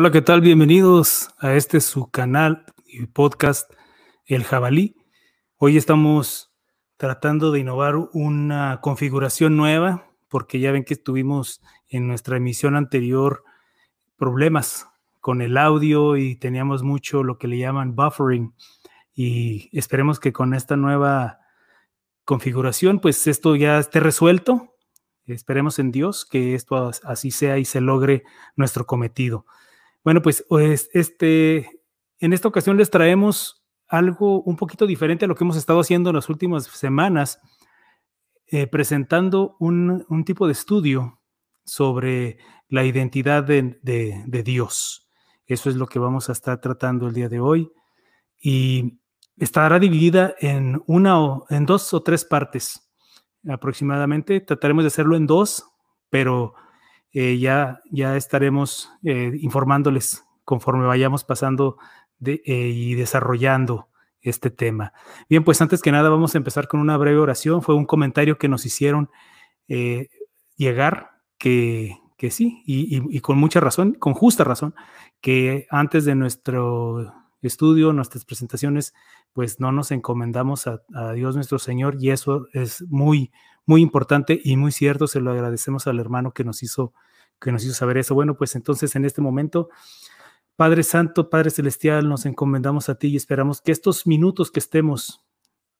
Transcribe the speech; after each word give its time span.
Hola, 0.00 0.12
¿qué 0.12 0.22
tal? 0.22 0.42
Bienvenidos 0.42 1.30
a 1.40 1.54
este 1.54 1.80
su 1.80 2.08
canal 2.08 2.64
y 2.86 3.06
podcast 3.06 3.68
El 4.26 4.44
Jabalí. 4.44 4.94
Hoy 5.56 5.76
estamos 5.76 6.52
tratando 6.96 7.50
de 7.50 7.58
innovar 7.58 7.96
una 8.12 8.78
configuración 8.80 9.56
nueva 9.56 10.08
porque 10.28 10.60
ya 10.60 10.70
ven 10.70 10.84
que 10.84 10.94
tuvimos 10.94 11.62
en 11.88 12.06
nuestra 12.06 12.36
emisión 12.36 12.76
anterior 12.76 13.42
problemas 14.16 14.86
con 15.18 15.42
el 15.42 15.56
audio 15.56 16.16
y 16.16 16.36
teníamos 16.36 16.84
mucho 16.84 17.24
lo 17.24 17.36
que 17.36 17.48
le 17.48 17.58
llaman 17.58 17.96
buffering 17.96 18.54
y 19.16 19.68
esperemos 19.76 20.20
que 20.20 20.32
con 20.32 20.54
esta 20.54 20.76
nueva 20.76 21.40
configuración 22.24 23.00
pues 23.00 23.26
esto 23.26 23.56
ya 23.56 23.80
esté 23.80 23.98
resuelto. 23.98 24.76
Esperemos 25.26 25.80
en 25.80 25.90
Dios 25.90 26.24
que 26.24 26.54
esto 26.54 26.92
así 27.02 27.32
sea 27.32 27.58
y 27.58 27.64
se 27.64 27.80
logre 27.80 28.22
nuestro 28.54 28.86
cometido. 28.86 29.44
Bueno, 30.08 30.22
pues, 30.22 30.42
pues 30.48 30.88
este, 30.94 31.82
en 32.18 32.32
esta 32.32 32.48
ocasión 32.48 32.78
les 32.78 32.88
traemos 32.88 33.62
algo 33.88 34.40
un 34.40 34.56
poquito 34.56 34.86
diferente 34.86 35.26
a 35.26 35.28
lo 35.28 35.34
que 35.34 35.44
hemos 35.44 35.58
estado 35.58 35.80
haciendo 35.80 36.08
en 36.08 36.16
las 36.16 36.30
últimas 36.30 36.64
semanas, 36.64 37.38
eh, 38.46 38.66
presentando 38.66 39.56
un, 39.60 40.24
tipo 40.24 40.46
de 40.46 40.52
estudio 40.52 41.20
sobre 41.62 42.38
la 42.70 42.86
identidad 42.86 43.44
de, 43.44 43.78
de, 43.82 44.42
Dios. 44.42 45.10
Eso 45.44 45.68
es 45.68 45.76
lo 45.76 45.86
que 45.86 45.98
vamos 45.98 46.30
a 46.30 46.32
estar 46.32 46.58
tratando 46.58 47.08
el 47.08 47.12
día 47.12 47.28
de 47.28 47.40
hoy. 47.40 47.70
Y 48.40 49.02
estará 49.36 49.78
dividida 49.78 50.34
en 50.40 50.82
una 50.86 51.20
o 51.20 51.44
en 51.50 51.66
dos 51.66 51.92
o 51.92 52.02
tres 52.02 52.24
partes 52.24 52.90
aproximadamente. 53.46 54.40
Trataremos 54.40 54.84
de 54.84 54.88
hacerlo 54.88 55.16
en 55.16 55.26
dos, 55.26 55.66
pero 56.08 56.54
eh, 57.12 57.38
ya, 57.38 57.80
ya 57.90 58.16
estaremos 58.16 58.90
eh, 59.02 59.32
informándoles 59.40 60.24
conforme 60.44 60.86
vayamos 60.86 61.24
pasando 61.24 61.78
eh, 62.24 62.40
y 62.44 62.94
desarrollando 62.94 63.88
este 64.20 64.50
tema. 64.50 64.92
Bien, 65.28 65.44
pues 65.44 65.60
antes 65.62 65.80
que 65.80 65.92
nada 65.92 66.08
vamos 66.10 66.34
a 66.34 66.38
empezar 66.38 66.68
con 66.68 66.80
una 66.80 66.96
breve 66.96 67.18
oración. 67.18 67.62
Fue 67.62 67.74
un 67.74 67.86
comentario 67.86 68.38
que 68.38 68.48
nos 68.48 68.66
hicieron 68.66 69.10
llegar 70.56 71.10
que, 71.36 71.98
que 72.16 72.30
sí, 72.30 72.62
y, 72.66 73.20
con 73.20 73.38
mucha 73.38 73.60
razón, 73.60 73.94
con 73.94 74.12
justa 74.12 74.42
razón, 74.42 74.74
que 75.20 75.66
antes 75.70 76.04
de 76.04 76.16
nuestro 76.16 77.14
estudio, 77.42 77.92
nuestras 77.92 78.24
presentaciones, 78.24 78.92
pues 79.32 79.60
no 79.60 79.70
nos 79.70 79.92
encomendamos 79.92 80.66
a, 80.66 80.82
a, 80.94 81.12
Dios 81.12 81.36
nuestro 81.36 81.60
Señor 81.60 81.96
y 82.00 82.10
eso 82.10 82.48
es 82.52 82.82
muy, 82.88 83.30
muy 83.66 83.82
importante 83.82 84.40
y 84.42 84.56
muy 84.56 84.72
cierto. 84.72 85.06
Se 85.06 85.20
lo 85.20 85.30
agradecemos 85.30 85.86
al 85.86 86.00
hermano 86.00 86.32
que 86.32 86.42
nos 86.42 86.62
hizo, 86.62 86.92
que 87.40 87.52
nos 87.52 87.64
hizo 87.64 87.74
saber 87.74 87.98
eso. 87.98 88.14
Bueno, 88.14 88.36
pues 88.36 88.56
entonces 88.56 88.96
en 88.96 89.04
este 89.04 89.20
momento, 89.20 89.68
Padre 90.56 90.82
Santo, 90.82 91.30
Padre 91.30 91.50
Celestial, 91.50 92.08
nos 92.08 92.26
encomendamos 92.26 92.88
a 92.88 92.96
ti 92.96 93.08
y 93.08 93.16
esperamos 93.16 93.60
que 93.60 93.72
estos 93.72 94.06
minutos 94.06 94.50
que 94.50 94.60
estemos 94.60 95.24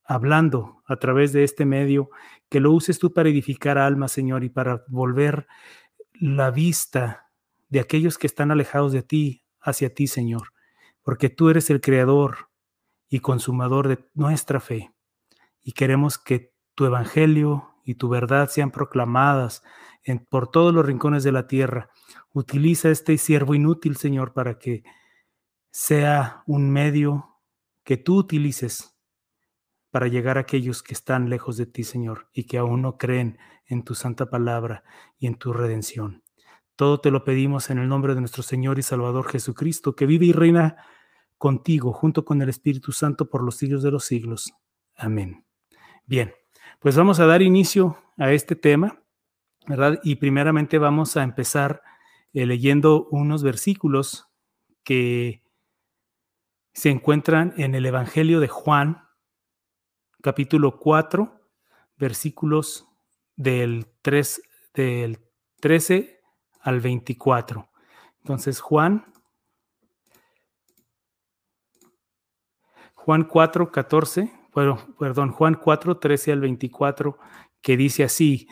hablando 0.05 0.83
a 0.87 0.97
través 0.97 1.33
de 1.33 1.45
este 1.45 1.67
medio, 1.67 2.11
que 2.49 2.61
lo 2.61 2.73
uses 2.73 2.99
tú 2.99 3.13
para 3.13 3.29
edificar 3.29 3.77
almas, 3.77 4.13
Señor, 4.13 4.43
y 4.43 4.49
para 4.49 4.85
volver 4.89 5.47
la 6.15 6.51
vista 6.51 7.31
de 7.69 7.81
aquellos 7.81 8.17
que 8.17 8.27
están 8.27 8.51
alejados 8.51 8.93
de 8.93 9.03
ti 9.03 9.45
hacia 9.61 9.93
ti, 9.93 10.07
Señor, 10.07 10.55
porque 11.03 11.29
tú 11.29 11.51
eres 11.51 11.69
el 11.69 11.83
creador 11.83 12.49
y 13.09 13.21
consumador 13.21 13.89
de 13.89 13.99
nuestra 14.15 14.61
fe. 14.61 14.93
Y 15.63 15.73
queremos 15.73 16.19
que 16.19 16.55
tu 16.75 16.87
evangelio 16.87 17.75
y 17.85 17.97
tu 17.97 18.09
verdad 18.09 18.49
sean 18.49 18.71
proclamadas 18.71 19.63
por 20.31 20.51
todos 20.51 20.75
los 20.75 20.85
rincones 20.85 21.25
de 21.25 21.33
la 21.33 21.47
tierra. 21.47 21.91
Utiliza 22.33 22.91
este 22.91 23.19
siervo 23.19 23.55
inútil, 23.55 23.97
Señor, 23.97 24.33
para 24.33 24.59
que 24.59 24.83
sea 25.71 26.43
un 26.47 26.71
medio 26.71 27.37
que 27.85 27.97
tú 27.97 28.17
utilices 28.17 28.99
para 29.91 30.09
llegar 30.09 30.37
a 30.37 30.43
aquellos 30.43 30.83
que 30.83 30.95
están 30.95 31.31
lejos 31.31 31.57
de 31.57 31.67
ti, 31.67 31.85
Señor, 31.85 32.29
y 32.33 32.45
que 32.45 32.59
aún 32.59 32.83
no 32.83 32.99
creen 32.99 33.39
en 33.67 33.85
tu 33.85 33.95
santa 33.95 34.29
palabra 34.29 34.85
y 35.19 35.27
en 35.27 35.37
tu 35.37 35.53
redención. 35.53 36.23
Todo 36.77 37.01
te 37.01 37.11
lo 37.11 37.25
pedimos 37.25 37.71
en 37.71 37.79
el 37.79 37.89
nombre 37.89 38.15
de 38.15 38.21
nuestro 38.21 38.43
Señor 38.43 38.79
y 38.79 38.83
Salvador 38.83 39.29
Jesucristo, 39.29 39.97
que 39.97 40.07
vive 40.07 40.27
y 40.27 40.33
reina 40.33 40.77
contigo, 41.37 41.93
junto 41.93 42.25
con 42.25 42.41
el 42.43 42.49
Espíritu 42.49 42.93
Santo, 42.93 43.29
por 43.29 43.43
los 43.43 43.57
siglos 43.57 43.83
de 43.83 43.91
los 43.91 44.05
siglos. 44.05 44.53
Amén. 44.95 45.45
Bien, 46.05 46.33
pues 46.81 46.97
vamos 46.97 47.21
a 47.21 47.27
dar 47.27 47.43
inicio 47.43 47.99
a 48.17 48.33
este 48.33 48.57
tema, 48.57 49.03
¿verdad? 49.69 50.01
Y 50.03 50.17
primeramente 50.17 50.79
vamos 50.79 51.17
a 51.17 51.23
empezar 51.23 51.83
eh, 52.33 52.47
leyendo 52.47 53.07
unos 53.11 53.43
versículos 53.43 54.29
que 54.83 55.43
se 56.73 56.91
encuentran 56.91 57.55
en 57.57 57.75
el 57.75 57.87
Evangelio 57.87 58.41
de 58.41 58.49
Juan, 58.49 59.05
capítulo 60.23 60.79
4, 60.79 61.41
versículos 61.97 62.89
del, 63.37 63.87
3, 64.03 64.43
del 64.75 65.19
13 65.61 66.21
al 66.61 66.81
24. 66.81 67.69
Entonces, 68.21 68.61
Juan, 68.61 69.13
Juan 72.95 73.25
4, 73.25 73.71
14 73.71 74.39
perdón, 74.99 75.33
Juan 75.33 75.55
4, 75.55 75.99
13 75.99 76.33
al 76.33 76.41
24, 76.41 77.19
que 77.61 77.77
dice 77.77 78.05
así, 78.05 78.49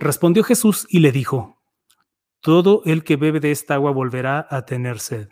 respondió 0.00 0.42
Jesús 0.42 0.86
y 0.88 1.00
le 1.00 1.12
dijo, 1.12 1.60
todo 2.40 2.82
el 2.86 3.04
que 3.04 3.16
bebe 3.16 3.38
de 3.38 3.50
esta 3.50 3.74
agua 3.74 3.92
volverá 3.92 4.46
a 4.50 4.64
tener 4.64 4.98
sed, 4.98 5.28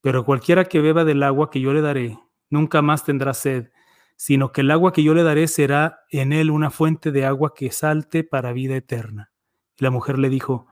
pero 0.00 0.24
cualquiera 0.24 0.64
que 0.66 0.80
beba 0.80 1.04
del 1.04 1.22
agua 1.22 1.50
que 1.50 1.60
yo 1.60 1.72
le 1.72 1.80
daré, 1.80 2.18
nunca 2.48 2.80
más 2.80 3.04
tendrá 3.04 3.34
sed, 3.34 3.70
sino 4.16 4.52
que 4.52 4.62
el 4.62 4.70
agua 4.70 4.92
que 4.92 5.02
yo 5.02 5.14
le 5.14 5.22
daré 5.22 5.48
será 5.48 6.00
en 6.10 6.32
él 6.32 6.50
una 6.50 6.70
fuente 6.70 7.12
de 7.12 7.26
agua 7.26 7.54
que 7.54 7.70
salte 7.70 8.24
para 8.24 8.52
vida 8.52 8.76
eterna. 8.76 9.32
Y 9.76 9.84
la 9.84 9.90
mujer 9.90 10.18
le 10.18 10.28
dijo, 10.28 10.66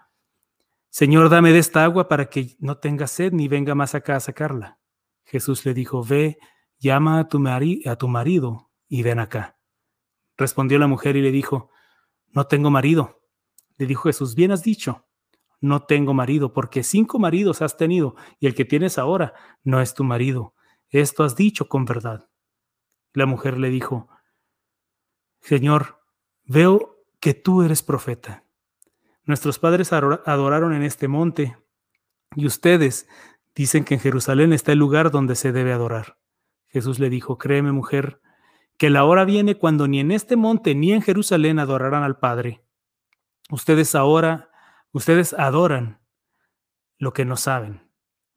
Señor, 0.89 1.29
dame 1.29 1.53
de 1.53 1.59
esta 1.59 1.85
agua 1.85 2.09
para 2.09 2.27
que 2.27 2.57
no 2.59 2.79
tenga 2.79 3.07
sed 3.07 3.33
ni 3.33 3.49
venga 3.49 3.75
más 3.75 3.95
acá 3.95 4.17
a 4.17 4.21
sacarla. 4.21 4.79
Jesús 5.25 5.65
le 5.67 5.75
dijo, 5.75 6.03
ve, 6.03 6.39
llama 6.79 7.19
a 7.21 7.29
tu, 7.29 7.43
a 7.47 7.97
tu 7.97 8.09
marido 8.09 8.71
y 8.89 9.03
ven 9.03 9.19
acá. 9.19 9.59
Respondió 10.37 10.79
la 10.79 10.87
mujer 10.87 11.17
y 11.17 11.23
le 11.23 11.33
dijo, 11.33 11.71
no 12.33 12.47
tengo 12.47 12.71
marido. 12.71 13.16
Le 13.77 13.87
dijo 13.87 14.05
Jesús, 14.05 14.35
bien 14.35 14.53
has 14.53 14.63
dicho, 14.63 15.07
no 15.61 15.85
tengo 15.85 16.15
marido, 16.15 16.53
porque 16.53 16.83
cinco 16.83 17.19
maridos 17.19 17.63
has 17.63 17.77
tenido 17.77 18.15
y 18.39 18.47
el 18.47 18.55
que 18.55 18.65
tienes 18.65 18.99
ahora 18.99 19.35
no 19.65 19.81
es 19.81 19.95
tu 19.95 20.05
marido. 20.05 20.55
Esto 20.89 21.25
has 21.25 21.37
dicho 21.37 21.69
con 21.69 21.85
verdad. 21.85 22.29
La 23.13 23.27
mujer 23.27 23.59
le 23.59 23.71
dijo, 23.71 24.09
Señor, 25.41 26.01
veo 26.45 27.03
que 27.21 27.35
tú 27.35 27.63
eres 27.63 27.83
profeta. 27.83 28.45
Nuestros 29.25 29.59
padres 29.59 29.93
adoraron 29.93 30.73
en 30.73 30.83
este 30.83 31.09
monte 31.09 31.57
y 32.35 32.47
ustedes 32.47 33.09
dicen 33.55 33.85
que 33.85 33.95
en 33.95 34.01
Jerusalén 34.01 34.53
está 34.53 34.73
el 34.73 34.79
lugar 34.79 35.11
donde 35.11 35.35
se 35.35 35.53
debe 35.53 35.73
adorar. 35.73 36.19
Jesús 36.69 36.99
le 36.99 37.09
dijo, 37.11 37.39
créeme 37.39 37.73
mujer, 37.73 38.21
que 38.77 38.91
la 38.91 39.05
hora 39.05 39.25
viene 39.25 39.57
cuando 39.57 39.89
ni 39.89 40.01
en 40.01 40.13
este 40.13 40.37
monte 40.37 40.75
ni 40.75 40.93
en 40.93 41.03
Jerusalén 41.03 41.59
adorarán 41.59 42.03
al 42.03 42.19
Padre. 42.19 42.63
Ustedes 43.51 43.95
ahora, 43.95 44.51
ustedes 44.93 45.33
adoran 45.35 46.01
lo 46.99 47.13
que 47.13 47.25
no 47.25 47.37
saben. 47.37 47.91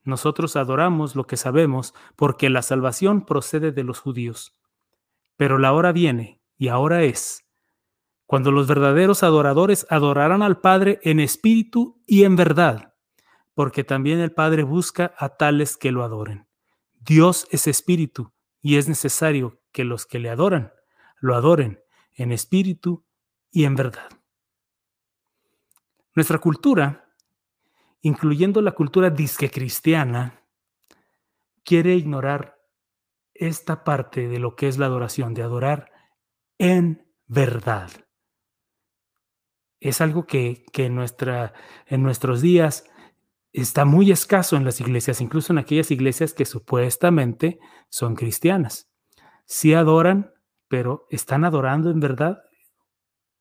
Nosotros 0.04 0.56
adoramos 0.56 1.16
lo 1.16 1.26
que 1.26 1.38
sabemos 1.38 1.94
porque 2.16 2.50
la 2.50 2.62
salvación 2.62 3.26
procede 3.26 3.72
de 3.72 3.84
los 3.84 4.00
judíos. 4.00 4.58
Pero 5.36 5.58
la 5.58 5.74
hora 5.74 5.92
viene, 5.92 6.42
y 6.58 6.68
ahora 6.68 7.04
es, 7.04 7.46
cuando 8.26 8.52
los 8.52 8.68
verdaderos 8.68 9.24
adoradores 9.24 9.88
adorarán 9.90 10.44
al 10.44 10.60
Padre 10.60 11.00
en 11.04 11.20
espíritu 11.20 12.02
y 12.06 12.24
en 12.24 12.36
verdad, 12.36 12.94
porque 13.56 13.84
también 13.84 14.20
el 14.20 14.32
Padre 14.32 14.64
busca 14.64 15.14
a 15.18 15.30
tales 15.30 15.78
que 15.78 15.92
lo 15.92 16.04
adoren. 16.04 16.48
Dios 17.00 17.48
es 17.50 17.66
espíritu, 17.68 18.34
y 18.62 18.78
es 18.78 18.88
necesario 18.88 19.62
que 19.72 19.84
los 19.84 20.06
que 20.06 20.20
le 20.20 20.30
adoran 20.30 20.74
lo 21.20 21.36
adoren 21.36 21.80
en 22.14 22.32
espíritu 22.32 23.06
y 23.52 23.64
en 23.64 23.76
verdad. 23.76 24.19
Nuestra 26.20 26.40
cultura, 26.40 27.16
incluyendo 28.02 28.62
la 28.62 28.74
cultura 28.74 29.10
disque 29.10 29.50
cristiana, 29.50 30.44
quiere 31.64 31.96
ignorar 31.96 32.60
esta 33.34 33.86
parte 33.86 34.28
de 34.28 34.38
lo 34.38 34.58
que 34.58 34.68
es 34.68 34.78
la 34.78 34.88
adoración, 34.88 35.34
de 35.34 35.44
adorar 35.44 35.94
en 36.58 37.08
verdad. 37.26 37.90
Es 39.80 40.02
algo 40.02 40.28
que, 40.28 40.66
que 40.74 40.90
nuestra, 40.90 41.54
en 41.86 42.04
nuestros 42.04 42.42
días 42.42 42.84
está 43.54 43.86
muy 43.86 44.12
escaso 44.12 44.58
en 44.58 44.66
las 44.66 44.82
iglesias, 44.82 45.22
incluso 45.22 45.54
en 45.54 45.60
aquellas 45.60 45.90
iglesias 45.90 46.34
que 46.34 46.44
supuestamente 46.44 47.62
son 47.88 48.16
cristianas 48.16 48.90
sí 49.46 49.74
adoran, 49.74 50.34
pero 50.68 51.08
¿están 51.12 51.46
adorando 51.46 51.90
en 51.92 52.02
verdad? 52.02 52.44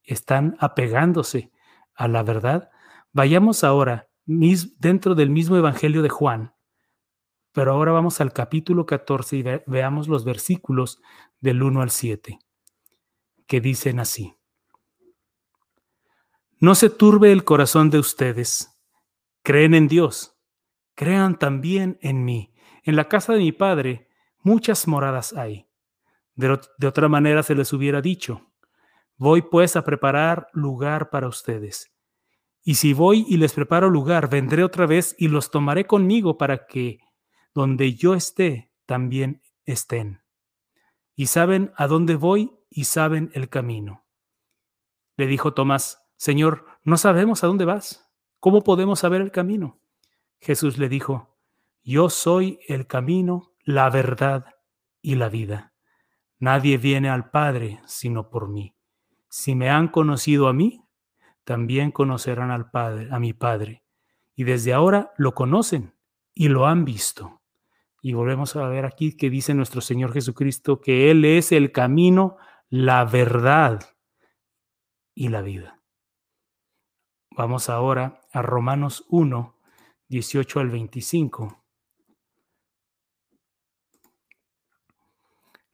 ¿Están 0.04 0.56
apegándose 0.60 1.50
a 1.98 2.08
la 2.08 2.22
verdad? 2.22 2.70
Vayamos 3.12 3.64
ahora 3.64 4.08
dentro 4.24 5.14
del 5.14 5.30
mismo 5.30 5.56
Evangelio 5.56 6.00
de 6.00 6.08
Juan. 6.08 6.54
Pero 7.52 7.72
ahora 7.72 7.92
vamos 7.92 8.20
al 8.20 8.32
capítulo 8.32 8.86
14 8.86 9.36
y 9.36 9.44
veamos 9.66 10.06
los 10.06 10.24
versículos 10.24 11.00
del 11.40 11.62
1 11.62 11.82
al 11.82 11.90
7, 11.90 12.38
que 13.46 13.60
dicen 13.60 13.98
así. 13.98 14.36
No 16.60 16.74
se 16.76 16.88
turbe 16.88 17.32
el 17.32 17.44
corazón 17.44 17.90
de 17.90 17.98
ustedes. 17.98 18.78
Creen 19.42 19.74
en 19.74 19.88
Dios. 19.88 20.36
Crean 20.94 21.38
también 21.38 21.98
en 22.00 22.24
mí. 22.24 22.54
En 22.84 22.94
la 22.96 23.08
casa 23.08 23.32
de 23.32 23.40
mi 23.40 23.52
Padre 23.52 24.08
muchas 24.42 24.86
moradas 24.86 25.32
hay. 25.32 25.68
De, 26.34 26.60
de 26.78 26.86
otra 26.86 27.08
manera 27.08 27.42
se 27.42 27.56
les 27.56 27.72
hubiera 27.72 28.00
dicho, 28.00 28.47
voy 29.18 29.42
pues 29.42 29.76
a 29.76 29.84
preparar 29.84 30.48
lugar 30.52 31.10
para 31.10 31.28
ustedes. 31.28 31.92
Y 32.62 32.76
si 32.76 32.92
voy 32.92 33.26
y 33.28 33.36
les 33.36 33.52
preparo 33.52 33.90
lugar, 33.90 34.30
vendré 34.30 34.64
otra 34.64 34.86
vez 34.86 35.14
y 35.18 35.28
los 35.28 35.50
tomaré 35.50 35.86
conmigo 35.86 36.38
para 36.38 36.66
que 36.66 37.00
donde 37.54 37.94
yo 37.94 38.14
esté, 38.14 38.72
también 38.86 39.42
estén. 39.66 40.22
Y 41.14 41.26
saben 41.26 41.72
a 41.76 41.86
dónde 41.86 42.14
voy 42.14 42.52
y 42.70 42.84
saben 42.84 43.30
el 43.34 43.48
camino. 43.48 44.06
Le 45.16 45.26
dijo 45.26 45.52
Tomás, 45.52 46.00
Señor, 46.16 46.66
no 46.84 46.96
sabemos 46.96 47.42
a 47.42 47.48
dónde 47.48 47.64
vas. 47.64 48.08
¿Cómo 48.38 48.62
podemos 48.62 49.00
saber 49.00 49.20
el 49.20 49.32
camino? 49.32 49.80
Jesús 50.40 50.78
le 50.78 50.88
dijo, 50.88 51.36
Yo 51.82 52.08
soy 52.08 52.60
el 52.68 52.86
camino, 52.86 53.54
la 53.64 53.90
verdad 53.90 54.54
y 55.02 55.16
la 55.16 55.28
vida. 55.28 55.74
Nadie 56.38 56.78
viene 56.78 57.08
al 57.08 57.30
Padre 57.30 57.80
sino 57.86 58.30
por 58.30 58.48
mí. 58.48 58.77
Si 59.28 59.54
me 59.54 59.70
han 59.70 59.88
conocido 59.88 60.48
a 60.48 60.52
mí, 60.52 60.82
también 61.44 61.90
conocerán 61.90 62.50
al 62.50 62.70
Padre, 62.70 63.08
a 63.10 63.18
mi 63.18 63.32
Padre. 63.32 63.82
Y 64.34 64.44
desde 64.44 64.72
ahora 64.72 65.12
lo 65.16 65.34
conocen 65.34 65.94
y 66.34 66.48
lo 66.48 66.66
han 66.66 66.84
visto. 66.84 67.40
Y 68.00 68.12
volvemos 68.12 68.54
a 68.56 68.68
ver 68.68 68.84
aquí 68.84 69.16
que 69.16 69.30
dice 69.30 69.54
nuestro 69.54 69.80
Señor 69.80 70.12
Jesucristo 70.12 70.80
que 70.80 71.10
Él 71.10 71.24
es 71.24 71.52
el 71.52 71.72
camino, 71.72 72.36
la 72.68 73.04
verdad 73.04 73.80
y 75.14 75.28
la 75.28 75.42
vida. 75.42 75.80
Vamos 77.30 77.68
ahora 77.68 78.20
a 78.32 78.42
Romanos 78.42 79.04
1, 79.08 79.56
18 80.08 80.60
al 80.60 80.70
25. 80.70 81.57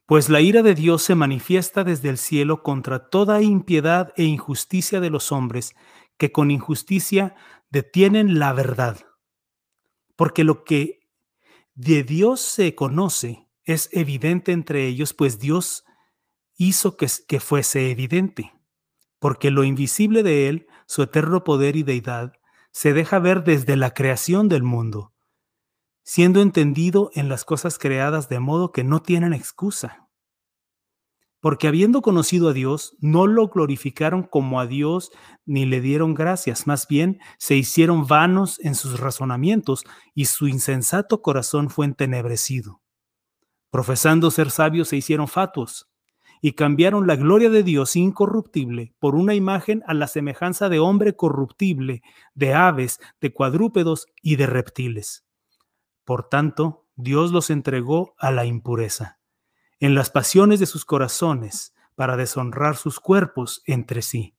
Pues 0.05 0.29
la 0.29 0.39
ira 0.39 0.61
de 0.61 0.75
Dios 0.75 1.01
se 1.01 1.15
manifiesta 1.15 1.83
desde 1.83 2.09
el 2.09 2.19
cielo 2.19 2.61
contra 2.61 3.09
toda 3.09 3.41
impiedad 3.41 4.13
e 4.15 4.23
injusticia 4.23 4.99
de 4.99 5.09
los 5.09 5.31
hombres, 5.31 5.75
que 6.17 6.31
con 6.31 6.51
injusticia 6.51 7.35
detienen 7.71 8.37
la 8.37 8.53
verdad. 8.53 8.99
Porque 10.15 10.43
lo 10.43 10.63
que 10.63 11.09
de 11.73 12.03
Dios 12.03 12.39
se 12.39 12.75
conoce 12.75 13.47
es 13.63 13.89
evidente 13.93 14.51
entre 14.51 14.85
ellos, 14.85 15.15
pues 15.15 15.39
Dios 15.39 15.85
hizo 16.55 16.97
que, 16.97 17.07
que 17.27 17.39
fuese 17.39 17.89
evidente. 17.89 18.53
Porque 19.17 19.49
lo 19.49 19.63
invisible 19.63 20.21
de 20.21 20.49
Él, 20.49 20.67
su 20.85 21.01
eterno 21.01 21.43
poder 21.43 21.75
y 21.75 21.81
deidad, 21.81 22.33
se 22.71 22.93
deja 22.93 23.17
ver 23.17 23.43
desde 23.43 23.75
la 23.75 23.91
creación 23.95 24.49
del 24.49 24.61
mundo 24.61 25.14
siendo 26.05 26.41
entendido 26.41 27.09
en 27.15 27.29
las 27.29 27.43
cosas 27.45 27.79
creadas 27.79 28.29
de 28.29 28.39
modo 28.39 28.71
que 28.71 28.83
no 28.83 29.01
tienen 29.01 29.33
excusa. 29.33 30.07
Porque 31.41 31.67
habiendo 31.67 32.03
conocido 32.03 32.49
a 32.49 32.53
Dios, 32.53 32.95
no 32.99 33.25
lo 33.25 33.47
glorificaron 33.47 34.23
como 34.23 34.59
a 34.59 34.67
Dios 34.67 35.11
ni 35.45 35.65
le 35.65 35.81
dieron 35.81 36.13
gracias, 36.13 36.67
más 36.67 36.87
bien 36.87 37.19
se 37.39 37.55
hicieron 37.55 38.05
vanos 38.05 38.59
en 38.63 38.75
sus 38.75 38.99
razonamientos 38.99 39.83
y 40.13 40.25
su 40.25 40.47
insensato 40.47 41.21
corazón 41.23 41.69
fue 41.69 41.87
entenebrecido. 41.87 42.81
Profesando 43.71 44.29
ser 44.29 44.51
sabios 44.51 44.89
se 44.89 44.97
hicieron 44.97 45.27
fatuos 45.27 45.89
y 46.39 46.53
cambiaron 46.53 47.07
la 47.07 47.15
gloria 47.15 47.49
de 47.49 47.63
Dios 47.63 47.95
incorruptible 47.95 48.93
por 48.99 49.15
una 49.15 49.33
imagen 49.33 49.83
a 49.87 49.95
la 49.95 50.07
semejanza 50.07 50.69
de 50.69 50.79
hombre 50.79 51.15
corruptible, 51.15 52.03
de 52.35 52.53
aves, 52.53 52.99
de 53.19 53.33
cuadrúpedos 53.33 54.05
y 54.21 54.35
de 54.35 54.45
reptiles 54.45 55.24
por 56.05 56.29
tanto, 56.29 56.87
Dios 56.95 57.31
los 57.31 57.49
entregó 57.49 58.15
a 58.17 58.31
la 58.31 58.45
impureza, 58.45 59.19
en 59.79 59.95
las 59.95 60.09
pasiones 60.09 60.59
de 60.59 60.65
sus 60.65 60.85
corazones, 60.85 61.73
para 61.95 62.15
deshonrar 62.15 62.75
sus 62.75 62.99
cuerpos 62.99 63.63
entre 63.65 64.01
sí. 64.01 64.37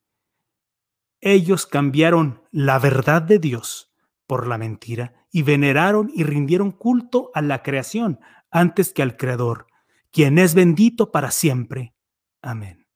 Ellos 1.20 1.66
cambiaron 1.66 2.42
la 2.50 2.78
verdad 2.78 3.22
de 3.22 3.38
Dios 3.38 3.92
por 4.26 4.46
la 4.46 4.58
mentira 4.58 5.26
y 5.30 5.42
veneraron 5.42 6.10
y 6.14 6.24
rindieron 6.24 6.70
culto 6.70 7.30
a 7.34 7.42
la 7.42 7.62
creación 7.62 8.20
antes 8.50 8.92
que 8.92 9.02
al 9.02 9.16
Creador, 9.16 9.66
quien 10.10 10.38
es 10.38 10.54
bendito 10.54 11.10
para 11.10 11.30
siempre. 11.30 11.94
Amén. 12.42 12.86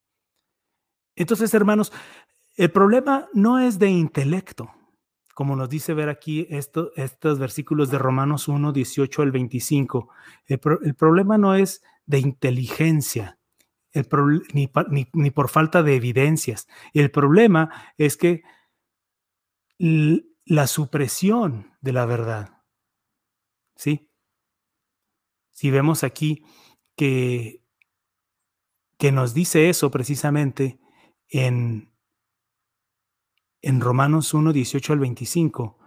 Entonces, 1.16 1.52
hermanos, 1.55 1.93
el 2.56 2.70
problema 2.70 3.28
no 3.32 3.58
es 3.58 3.78
de 3.78 3.88
intelecto 3.88 4.70
como 5.40 5.56
nos 5.56 5.70
dice 5.70 5.94
ver 5.94 6.10
aquí 6.10 6.46
estos 6.50 7.38
versículos 7.38 7.90
de 7.90 7.96
Romanos 7.96 8.46
1, 8.46 8.72
18 8.72 9.22
al 9.22 9.31
25. 9.31 10.10
El, 10.44 10.58
problema 10.94 11.38
no 11.38 11.54
es 11.54 11.82
de 12.04 12.18
inteligencia, 12.18 13.38
ni, 14.52 14.70
ni, 15.14 15.30
por 15.30 15.49
falta 15.49 15.82
de 15.82 15.97
evidencias. 15.97 16.68
El 16.92 17.11
problema 17.11 17.70
es 17.97 18.18
que 18.18 18.42
la 19.78 20.66
supresión 20.66 21.73
de 21.80 21.92
la 21.94 22.04
verdad. 22.04 22.62
¿Sí? 23.76 24.11
Si 25.52 25.70
vemos 25.70 26.04
aquí 26.04 26.44
que, 26.97 27.64
que 28.99 29.11
nos 29.11 29.32
dice 29.32 29.70
eso 29.70 29.90
precisamente 29.90 30.78
en 31.30 31.90
en 33.62 33.81
Romanos 33.81 34.35
1, 34.35 34.52
18 34.52 34.93
al 34.93 34.99
25, 34.99 35.79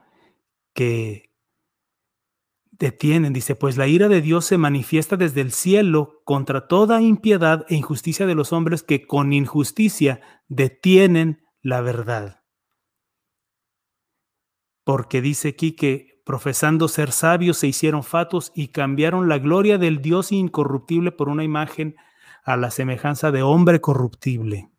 que 0.73 1.33
detienen, 2.71 3.33
dice, 3.33 3.55
pues 3.55 3.77
la 3.77 3.87
ira 3.87 4.07
de 4.07 4.21
Dios 4.21 4.45
se 4.45 4.57
manifiesta 4.57 5.15
desde 5.15 5.41
el 5.41 5.51
cielo 5.51 6.21
contra 6.25 6.67
toda 6.67 7.01
impiedad 7.01 7.65
e 7.69 7.75
injusticia 7.75 8.25
de 8.25 8.35
los 8.35 8.51
hombres 8.51 8.83
que 8.83 9.05
con 9.05 9.31
injusticia 9.31 10.21
detienen 10.47 11.43
la 11.61 11.81
verdad. 11.81 12.43
Porque 14.83 15.21
dice 15.21 15.49
aquí 15.49 15.73
que 15.73 16.21
profesando 16.25 16.87
ser 16.87 17.11
sabios 17.11 17.57
se 17.57 17.67
hicieron 17.67 18.03
fatos 18.03 18.51
y 18.55 18.69
cambiaron 18.69 19.29
la 19.29 19.37
gloria 19.37 19.77
del 19.77 20.01
Dios 20.01 20.31
incorruptible 20.31 21.11
por 21.11 21.29
una 21.29 21.43
imagen 21.43 21.95
a 22.43 22.57
la 22.57 22.71
semejanza 22.71 23.31
de 23.31 23.43
hombre 23.43 23.81
corruptible. 23.81 24.69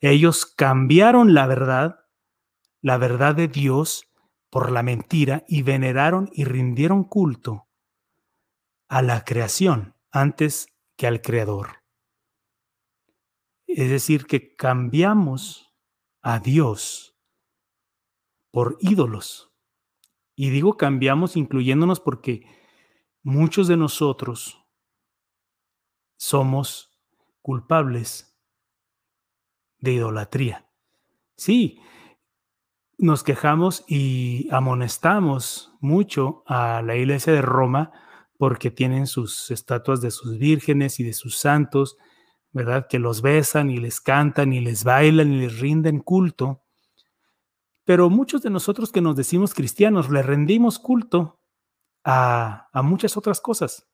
Ellos 0.00 0.46
cambiaron 0.46 1.34
la 1.34 1.46
verdad 1.46 2.05
la 2.80 2.98
verdad 2.98 3.34
de 3.34 3.48
Dios 3.48 4.08
por 4.50 4.70
la 4.70 4.82
mentira 4.82 5.44
y 5.48 5.62
veneraron 5.62 6.30
y 6.32 6.44
rindieron 6.44 7.04
culto 7.04 7.68
a 8.88 9.02
la 9.02 9.24
creación 9.24 9.94
antes 10.10 10.68
que 10.96 11.06
al 11.06 11.20
creador. 11.20 11.82
Es 13.66 13.90
decir, 13.90 14.26
que 14.26 14.54
cambiamos 14.54 15.74
a 16.22 16.38
Dios 16.38 17.16
por 18.50 18.78
ídolos. 18.80 19.52
Y 20.34 20.50
digo 20.50 20.76
cambiamos 20.76 21.36
incluyéndonos 21.36 22.00
porque 22.00 22.46
muchos 23.22 23.68
de 23.68 23.76
nosotros 23.76 24.64
somos 26.16 26.98
culpables 27.42 28.36
de 29.78 29.92
idolatría. 29.92 30.70
Sí, 31.36 31.78
nos 32.98 33.22
quejamos 33.22 33.84
y 33.86 34.48
amonestamos 34.50 35.72
mucho 35.80 36.42
a 36.46 36.82
la 36.82 36.96
iglesia 36.96 37.32
de 37.32 37.42
Roma 37.42 37.92
porque 38.38 38.70
tienen 38.70 39.06
sus 39.06 39.50
estatuas 39.50 40.00
de 40.00 40.10
sus 40.10 40.38
vírgenes 40.38 41.00
y 41.00 41.04
de 41.04 41.12
sus 41.12 41.36
santos, 41.38 41.96
¿verdad? 42.52 42.86
Que 42.88 42.98
los 42.98 43.22
besan 43.22 43.70
y 43.70 43.78
les 43.78 44.00
cantan 44.00 44.52
y 44.52 44.60
les 44.60 44.84
bailan 44.84 45.32
y 45.32 45.40
les 45.40 45.60
rinden 45.60 46.00
culto. 46.00 46.62
Pero 47.84 48.10
muchos 48.10 48.42
de 48.42 48.50
nosotros 48.50 48.92
que 48.92 49.00
nos 49.00 49.16
decimos 49.16 49.54
cristianos 49.54 50.10
le 50.10 50.22
rendimos 50.22 50.78
culto 50.78 51.40
a, 52.04 52.68
muchas 52.82 53.16
otras 53.16 53.40
cosas, 53.40 53.88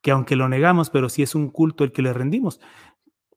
que 0.00 0.10
aunque 0.10 0.36
lo 0.36 0.48
negamos, 0.48 0.90
pero 0.90 1.08
sí 1.08 1.22
es 1.22 1.34
un 1.34 1.50
culto 1.50 1.84
el 1.84 1.92
que 1.92 2.02
le 2.02 2.12
rendimos. 2.12 2.60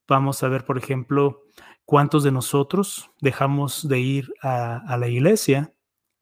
Vamos 0.08 0.44
a 0.44 0.48
ver, 0.48 0.66
por 0.66 0.78
ejemplo, 0.78 1.44
¿Cuántos 1.86 2.24
de 2.24 2.32
nosotros 2.32 3.12
dejamos 3.20 3.88
de 3.88 4.00
ir 4.00 4.34
a, 4.42 4.96
la 4.98 5.08
iglesia 5.08 5.74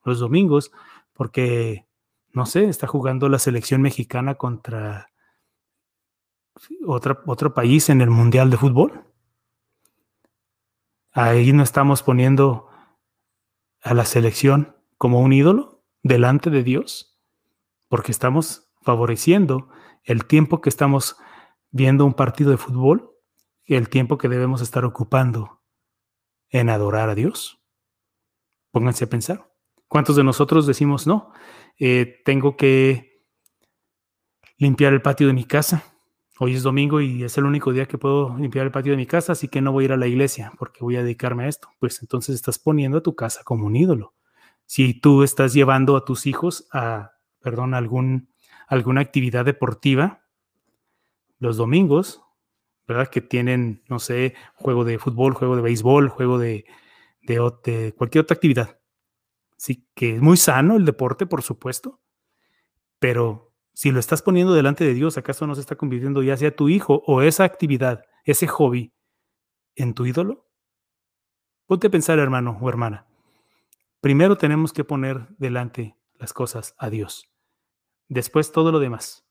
los 0.03 0.20
domingos 0.20 0.72
porque, 1.13 1.86
no 2.32 2.46
sé, 2.46 2.65
está 2.65 2.88
jugando 2.88 3.30
la 3.30 3.39
selección 3.39 3.82
mexicana 3.82 4.36
contra 4.36 5.12
otro 6.86 7.53
país 7.53 7.89
en 7.89 8.01
el 8.01 8.10
Mundial 8.10 8.50
de 8.50 8.58
Fútbol? 8.58 9.06
Ahí 11.12 11.51
no 11.53 11.62
estamos 11.62 12.03
poniendo 12.03 12.70
a 13.82 13.94
la 13.94 14.06
selección 14.06 14.75
como 14.98 15.20
un 15.20 15.34
ídolo 15.34 15.84
delante 16.03 16.50
de 16.50 16.63
Dios, 16.63 17.20
porque 17.89 18.12
estamos 18.12 18.72
favoreciendo 18.82 19.70
el 20.03 20.25
tiempo 20.25 20.62
que 20.62 20.70
estamos 20.70 21.18
viendo 21.72 22.06
un 22.06 22.13
partido 22.13 22.51
de 22.51 22.58
fútbol, 22.58 23.11
el 23.75 23.90
tiempo 23.90 24.18
que 24.18 24.30
debemos 24.30 24.62
estar 24.62 24.86
ocupando 24.86 25.62
en 26.50 26.70
adorar 26.70 27.10
a 27.10 27.16
Dios. 27.16 27.62
Pónganse 28.72 29.06
a 29.06 29.10
pensar. 29.10 29.51
¿Cuántos 29.88 30.16
de 30.16 30.24
nosotros 30.24 30.68
decimos, 30.68 31.08
no, 31.08 31.32
eh, 31.78 32.22
tengo 32.24 32.56
que 32.56 33.25
limpiar 34.58 34.94
el 34.94 35.01
patio 35.01 35.28
de 35.28 35.34
mi 35.34 35.44
casa? 35.44 35.84
Hoy 36.40 36.56
es 36.56 36.63
domingo 36.63 37.01
y 37.01 37.24
es 37.24 37.38
el 37.38 37.46
único 37.46 37.72
día 37.72 37.86
que 37.86 37.98
puedo 37.98 38.38
limpiar 38.38 38.66
el 38.66 38.72
patio 38.72 38.94
de 38.94 38.98
mi 38.98 39.06
casa, 39.06 39.34
así 39.34 39.48
que 39.48 39.62
no 39.62 39.72
voy 39.72 39.84
a 39.84 39.86
ir 39.86 39.92
a 39.92 39.98
la 39.98 40.08
iglesia 40.08 40.54
porque 40.58 40.84
voy 40.84 40.96
a 40.96 41.04
dedicarme 41.04 41.44
a 41.44 41.48
esto. 41.48 41.70
Pues 41.80 42.01
entonces 42.01 42.36
estás 42.36 42.58
poniendo 42.58 43.00
a 43.00 43.04
tu 43.04 43.16
casa 43.16 43.42
como 43.44 43.66
un 43.68 43.75
ídolo. 43.75 44.16
Si 44.66 44.94
tú 44.94 45.24
estás 45.24 45.54
llevando 45.54 45.96
a 45.98 46.06
tus 46.06 46.25
hijos 46.25 46.68
a, 46.72 47.12
perdón, 47.42 47.74
algún, 47.74 48.30
alguna 48.68 49.01
actividad 49.01 49.46
deportiva, 49.46 50.25
los 51.38 51.58
domingos, 51.58 52.24
¿verdad? 52.88 53.07
Que 53.07 53.21
tienen, 53.21 53.83
no 53.89 54.00
sé, 54.00 54.33
juego 54.55 54.83
de 54.83 55.00
fútbol, 55.00 55.33
juego 55.33 55.55
de 55.55 55.61
béisbol, 55.61 56.09
juego 56.09 56.38
de, 56.38 56.65
de, 57.21 57.93
cualquier 57.97 58.23
otra 58.23 58.35
actividad. 58.35 58.79
Sí, 59.57 59.88
que 59.93 60.15
es 60.15 60.21
muy 60.21 60.38
sano 60.38 60.75
el 60.75 60.85
deporte, 60.85 61.25
por 61.25 61.43
supuesto, 61.43 62.01
pero 63.00 63.53
si 63.73 63.91
lo 63.91 64.00
estás 64.00 64.21
poniendo 64.21 64.53
delante 64.53 64.83
de 64.83 64.93
Dios, 64.93 65.17
¿acaso 65.17 65.47
no 65.47 65.55
se 65.55 65.61
está 65.61 65.75
convirtiendo 65.75 66.23
ya 66.23 66.38
sea 66.38 66.55
tu 66.55 66.69
hijo 66.69 67.03
o 67.05 67.21
esa 67.21 67.43
actividad, 67.43 68.03
ese 68.25 68.47
hobby, 68.47 68.93
en 69.75 69.93
tu 69.93 70.05
ídolo? 70.05 70.47
Ponte 71.67 71.88
a 71.88 71.91
pensar, 71.91 72.19
hermano 72.19 72.57
o 72.59 72.69
hermana. 72.69 73.07
Primero 74.01 74.35
tenemos 74.35 74.73
que 74.73 74.83
poner 74.83 75.27
delante 75.38 75.95
las 76.15 76.33
cosas 76.33 76.75
a 76.77 76.89
Dios. 76.89 77.29
Después 78.09 78.51
todo 78.51 78.71
lo 78.71 78.79
demás. 78.79 79.25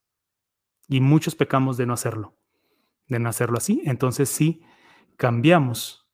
Y 0.88 1.00
muchos 1.00 1.34
pecamos 1.34 1.76
de 1.76 1.86
no 1.86 1.92
hacerlo. 1.92 2.39
De 3.10 3.18
no 3.18 3.28
hacerlo 3.28 3.58
así. 3.58 3.82
Entonces 3.84 4.30
sí, 4.30 4.62
cambiamos 5.18 6.08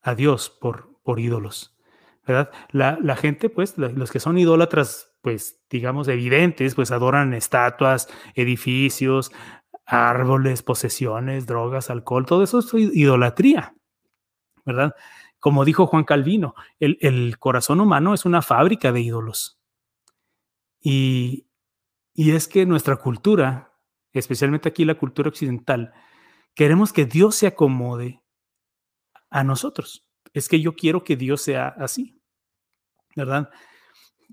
a 0.00 0.14
Dios 0.14 0.48
por, 0.48 0.98
por 1.02 1.20
ídolos. 1.20 1.76
¿verdad? 2.26 2.50
La, 2.70 2.98
la 3.02 3.16
gente, 3.16 3.50
pues, 3.50 3.76
los 3.76 4.10
que 4.10 4.20
son 4.20 4.38
idólatras 4.38 5.08
pues 5.20 5.60
digamos, 5.68 6.08
evidentes, 6.08 6.74
pues 6.74 6.90
adoran 6.90 7.34
estatuas, 7.34 8.08
edificios, 8.34 9.32
árboles, 9.84 10.62
posesiones, 10.62 11.46
drogas, 11.46 11.90
alcohol, 11.90 12.26
todo 12.26 12.42
eso 12.42 12.60
es 12.60 12.72
idolatría, 12.74 13.74
¿verdad? 14.64 14.94
Como 15.40 15.64
dijo 15.64 15.86
Juan 15.86 16.04
Calvino, 16.04 16.54
el, 16.78 16.98
el 17.00 17.38
corazón 17.38 17.80
humano 17.80 18.14
es 18.14 18.24
una 18.24 18.42
fábrica 18.42 18.92
de 18.92 19.00
ídolos. 19.00 19.58
Y, 20.80 21.46
y 22.14 22.32
es 22.32 22.48
que 22.48 22.66
nuestra 22.66 22.96
cultura, 22.96 23.67
especialmente 24.18 24.68
aquí 24.68 24.84
la 24.84 24.98
cultura 24.98 25.28
occidental, 25.28 25.92
queremos 26.54 26.92
que 26.92 27.06
Dios 27.06 27.34
se 27.34 27.46
acomode 27.46 28.22
a 29.30 29.44
nosotros. 29.44 30.04
Es 30.32 30.48
que 30.48 30.60
yo 30.60 30.74
quiero 30.74 31.04
que 31.04 31.16
Dios 31.16 31.42
sea 31.42 31.68
así, 31.68 32.20
¿verdad? 33.16 33.50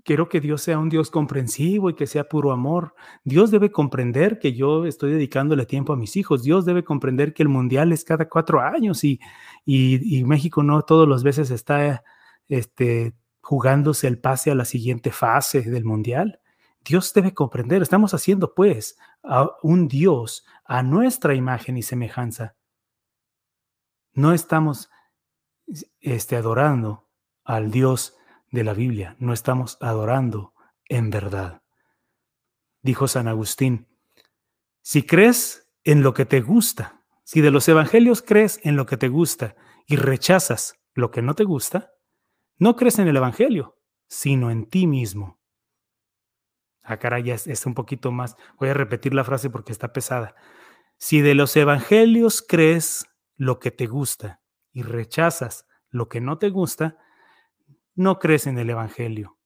quiero 0.06 0.28
que 0.28 0.40
Dios 0.40 0.62
sea 0.62 0.78
un 0.78 0.88
Dios 0.88 1.10
comprensivo 1.10 1.90
y 1.90 1.94
que 1.94 2.06
sea 2.06 2.24
puro 2.24 2.52
amor. 2.52 2.94
Dios 3.24 3.50
debe 3.50 3.72
comprender 3.72 4.38
que 4.38 4.54
yo 4.54 4.86
estoy 4.86 5.12
dedicándole 5.12 5.66
tiempo 5.66 5.92
a 5.92 5.96
mis 5.96 6.16
hijos. 6.16 6.44
Dios 6.44 6.64
debe 6.64 6.84
comprender 6.84 7.34
que 7.34 7.42
el 7.42 7.48
mundial 7.48 7.92
es 7.92 8.04
cada 8.04 8.28
cuatro 8.28 8.60
años 8.60 9.02
y, 9.04 9.20
y, 9.64 10.24
México 10.24 10.62
no 10.62 10.82
todas 10.82 11.08
las 11.08 11.24
veces 11.24 11.50
está 11.50 12.04
este, 12.48 13.14
jugándose 13.40 14.06
el 14.06 14.18
pase 14.18 14.52
a 14.52 14.54
la 14.54 14.64
siguiente 14.64 15.10
fase 15.10 15.62
del 15.62 15.84
mundial. 15.84 16.38
Dios 16.86 17.12
debe 17.12 17.34
comprender. 17.34 17.82
Estamos 17.82 18.14
haciendo 18.14 18.54
pues 18.54 18.96
a 19.22 19.50
un 19.62 19.88
Dios 19.88 20.46
a 20.64 20.82
nuestra 20.82 21.34
imagen 21.34 21.76
y 21.76 21.82
semejanza. 21.82 22.54
No 24.12 24.32
estamos 24.32 24.88
este, 26.00 26.36
adorando 26.36 27.08
al 27.44 27.70
Dios 27.70 28.16
de 28.50 28.64
la 28.64 28.72
Biblia, 28.72 29.16
no 29.18 29.32
estamos 29.32 29.76
adorando 29.80 30.54
en 30.84 31.10
verdad. 31.10 31.62
Dijo 32.82 33.08
San 33.08 33.26
Agustín, 33.26 33.88
si 34.80 35.02
crees 35.02 35.68
en 35.82 36.02
lo 36.02 36.14
que 36.14 36.24
te 36.24 36.40
gusta, 36.40 37.02
si 37.24 37.40
de 37.40 37.50
los 37.50 37.68
evangelios 37.68 38.22
crees 38.22 38.60
en 38.62 38.76
lo 38.76 38.86
que 38.86 38.96
te 38.96 39.08
gusta 39.08 39.56
y 39.86 39.96
rechazas 39.96 40.78
lo 40.94 41.10
que 41.10 41.22
no 41.22 41.34
te 41.34 41.44
gusta, 41.44 41.92
no 42.58 42.76
crees 42.76 43.00
en 43.00 43.08
el 43.08 43.16
evangelio, 43.16 43.76
sino 44.08 44.50
en 44.50 44.66
ti 44.66 44.86
mismo. 44.86 45.35
Ah, 46.86 46.98
caray, 46.98 47.24
ya 47.24 47.34
es, 47.34 47.66
un 47.66 47.74
poquito 47.74 48.12
más. 48.12 48.36
Voy 48.58 48.68
a 48.68 48.74
repetir 48.74 49.12
la 49.12 49.24
frase 49.24 49.50
porque 49.50 49.72
está 49.72 49.92
pesada. 49.92 50.36
Si 50.98 51.20
de 51.20 51.34
los 51.34 51.56
evangelios 51.56 52.44
crees 52.46 53.06
lo 53.36 53.58
que 53.58 53.72
te 53.72 53.86
gusta 53.86 54.40
y 54.72 54.82
rechazas 54.82 55.66
lo 55.90 56.08
que 56.08 56.20
no 56.20 56.38
te 56.38 56.50
gusta, 56.50 56.96
no 57.94 58.18
crees 58.18 58.46
en 58.46 58.58
el 58.58 58.70
Evangelio, 58.70 59.38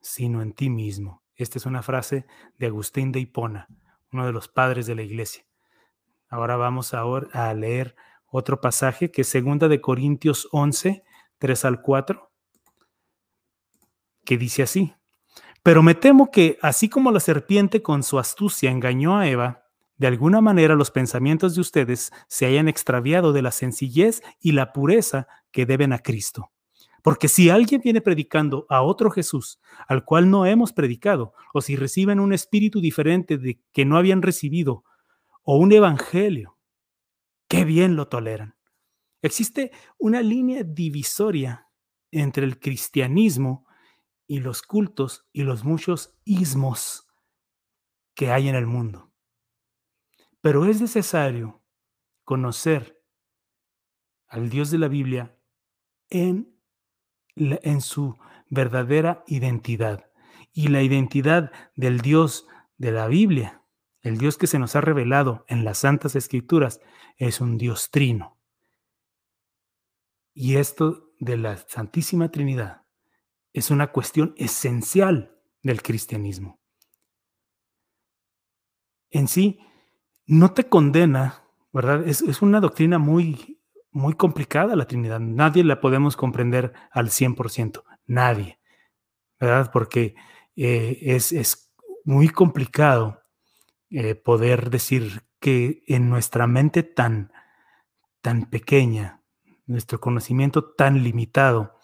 sino 0.00 0.42
en 0.42 0.52
ti 0.52 0.70
mismo. 0.70 1.24
Esta 1.34 1.58
es 1.58 1.66
una 1.66 1.82
frase 1.82 2.26
de 2.58 2.66
Agustín 2.66 3.10
de 3.10 3.20
Hipona, 3.20 3.68
uno 4.12 4.26
de 4.26 4.32
los 4.32 4.48
padres 4.48 4.86
de 4.86 4.94
la 4.94 5.02
iglesia. 5.02 5.44
Ahora 6.28 6.56
vamos 6.56 6.92
a 6.94 7.54
leer 7.54 7.96
otro 8.26 8.60
pasaje 8.60 9.10
que 9.10 9.22
es 9.22 9.28
segunda 9.28 9.68
de 9.68 9.80
Corintios 9.80 10.48
11, 10.52 11.02
3 11.38 11.64
al 11.64 11.80
4, 11.80 12.30
que 14.24 14.36
dice 14.36 14.62
así, 14.62 14.94
pero 15.62 15.82
me 15.82 15.94
temo 15.94 16.30
que 16.30 16.58
así 16.62 16.88
como 16.88 17.10
la 17.10 17.20
serpiente 17.20 17.82
con 17.82 18.02
su 18.02 18.18
astucia 18.18 18.70
engañó 18.70 19.18
a 19.18 19.28
Eva, 19.28 19.64
de 19.96 20.06
alguna 20.06 20.40
manera 20.40 20.76
los 20.76 20.90
pensamientos 20.90 21.54
de 21.54 21.60
ustedes 21.60 22.12
se 22.28 22.46
hayan 22.46 22.68
extraviado 22.68 23.32
de 23.32 23.42
la 23.42 23.50
sencillez 23.50 24.22
y 24.40 24.52
la 24.52 24.72
pureza 24.72 25.26
que 25.50 25.66
deben 25.66 25.92
a 25.92 25.98
Cristo. 25.98 26.52
Porque 27.02 27.28
si 27.28 27.50
alguien 27.50 27.80
viene 27.82 28.00
predicando 28.00 28.66
a 28.68 28.82
otro 28.82 29.10
Jesús, 29.10 29.60
al 29.86 30.04
cual 30.04 30.30
no 30.30 30.46
hemos 30.46 30.72
predicado, 30.72 31.32
o 31.52 31.60
si 31.60 31.76
reciben 31.76 32.20
un 32.20 32.32
espíritu 32.32 32.80
diferente 32.80 33.38
de 33.38 33.60
que 33.72 33.84
no 33.84 33.96
habían 33.96 34.22
recibido, 34.22 34.84
o 35.42 35.56
un 35.56 35.72
evangelio, 35.72 36.56
qué 37.48 37.64
bien 37.64 37.96
lo 37.96 38.08
toleran. 38.08 38.56
Existe 39.22 39.72
una 39.98 40.22
línea 40.22 40.62
divisoria 40.62 41.68
entre 42.10 42.44
el 42.44 42.58
cristianismo 42.58 43.66
y 44.28 44.38
los 44.38 44.62
cultos 44.62 45.26
y 45.32 45.42
los 45.42 45.64
muchos 45.64 46.14
ismos 46.24 47.08
que 48.14 48.30
hay 48.30 48.48
en 48.48 48.54
el 48.54 48.66
mundo. 48.66 49.10
Pero 50.40 50.66
es 50.66 50.80
necesario 50.80 51.64
conocer 52.22 53.02
al 54.28 54.50
Dios 54.50 54.70
de 54.70 54.78
la 54.78 54.88
Biblia 54.88 55.36
en 56.10 56.58
en 57.38 57.80
su 57.80 58.18
verdadera 58.48 59.24
identidad. 59.26 60.10
Y 60.52 60.68
la 60.68 60.82
identidad 60.82 61.52
del 61.76 62.00
Dios 62.00 62.46
de 62.78 62.92
la 62.92 63.06
Biblia, 63.06 63.62
el 64.02 64.18
Dios 64.18 64.38
que 64.38 64.46
se 64.46 64.58
nos 64.58 64.76
ha 64.76 64.80
revelado 64.80 65.44
en 65.48 65.64
las 65.64 65.78
Santas 65.78 66.16
Escrituras, 66.16 66.80
es 67.16 67.40
un 67.40 67.58
Dios 67.58 67.90
trino. 67.90 68.38
Y 70.34 70.56
esto 70.56 71.12
de 71.18 71.36
la 71.36 71.56
Santísima 71.56 72.30
Trinidad 72.30 72.82
es 73.58 73.70
una 73.70 73.88
cuestión 73.88 74.34
esencial 74.36 75.36
del 75.62 75.82
cristianismo. 75.82 76.60
En 79.10 79.28
sí, 79.28 79.58
no 80.26 80.52
te 80.52 80.68
condena, 80.68 81.44
¿verdad? 81.72 82.06
Es, 82.06 82.22
es 82.22 82.42
una 82.42 82.60
doctrina 82.60 82.98
muy 82.98 83.58
muy 83.90 84.14
complicada 84.14 84.76
la 84.76 84.86
Trinidad. 84.86 85.20
Nadie 85.20 85.64
la 85.64 85.80
podemos 85.80 86.16
comprender 86.16 86.72
al 86.90 87.08
100%. 87.08 87.82
Nadie. 88.06 88.58
¿Verdad? 89.40 89.70
Porque 89.72 90.14
eh, 90.56 90.98
es, 91.02 91.64
muy 92.04 92.30
complicado 92.30 93.22
eh, 93.90 94.14
poder 94.14 94.70
decir 94.70 95.24
que 95.40 95.82
en 95.86 96.08
nuestra 96.08 96.46
mente 96.46 96.82
tan, 96.82 97.32
tan 98.22 98.48
pequeña, 98.48 99.22
nuestro 99.66 100.00
conocimiento 100.00 100.72
tan 100.72 101.02
limitado, 101.02 101.77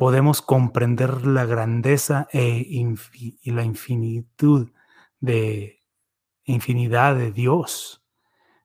podemos 0.00 0.40
comprender 0.40 1.26
la 1.26 1.44
grandeza 1.44 2.26
e 2.32 2.66
y 2.66 3.50
la 3.50 3.64
infinitud 3.64 4.70
de 5.20 5.84
infinidad 6.44 7.16
de 7.16 7.32
Dios, 7.32 8.02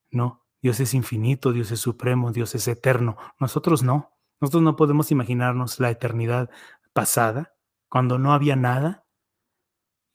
¿no? 0.09 0.45
Dios 0.61 0.79
es 0.79 0.93
infinito, 0.93 1.51
Dios 1.51 1.71
es 1.71 1.81
supremo, 1.81 2.31
Dios 2.31 2.55
es 2.55 2.69
eterno. 2.69 3.17
Nosotros 3.37 3.83
no. 3.83 4.13
Nosotros 4.39 4.63
no 4.63 4.77
podemos 4.77 5.11
imaginarnos 5.11 5.81
la 5.81 5.89
eternidad 5.89 6.49
pasada, 6.93 7.53
cuando 7.89 8.17
no 8.17 8.31
había 8.31 8.55
nada 8.55 9.05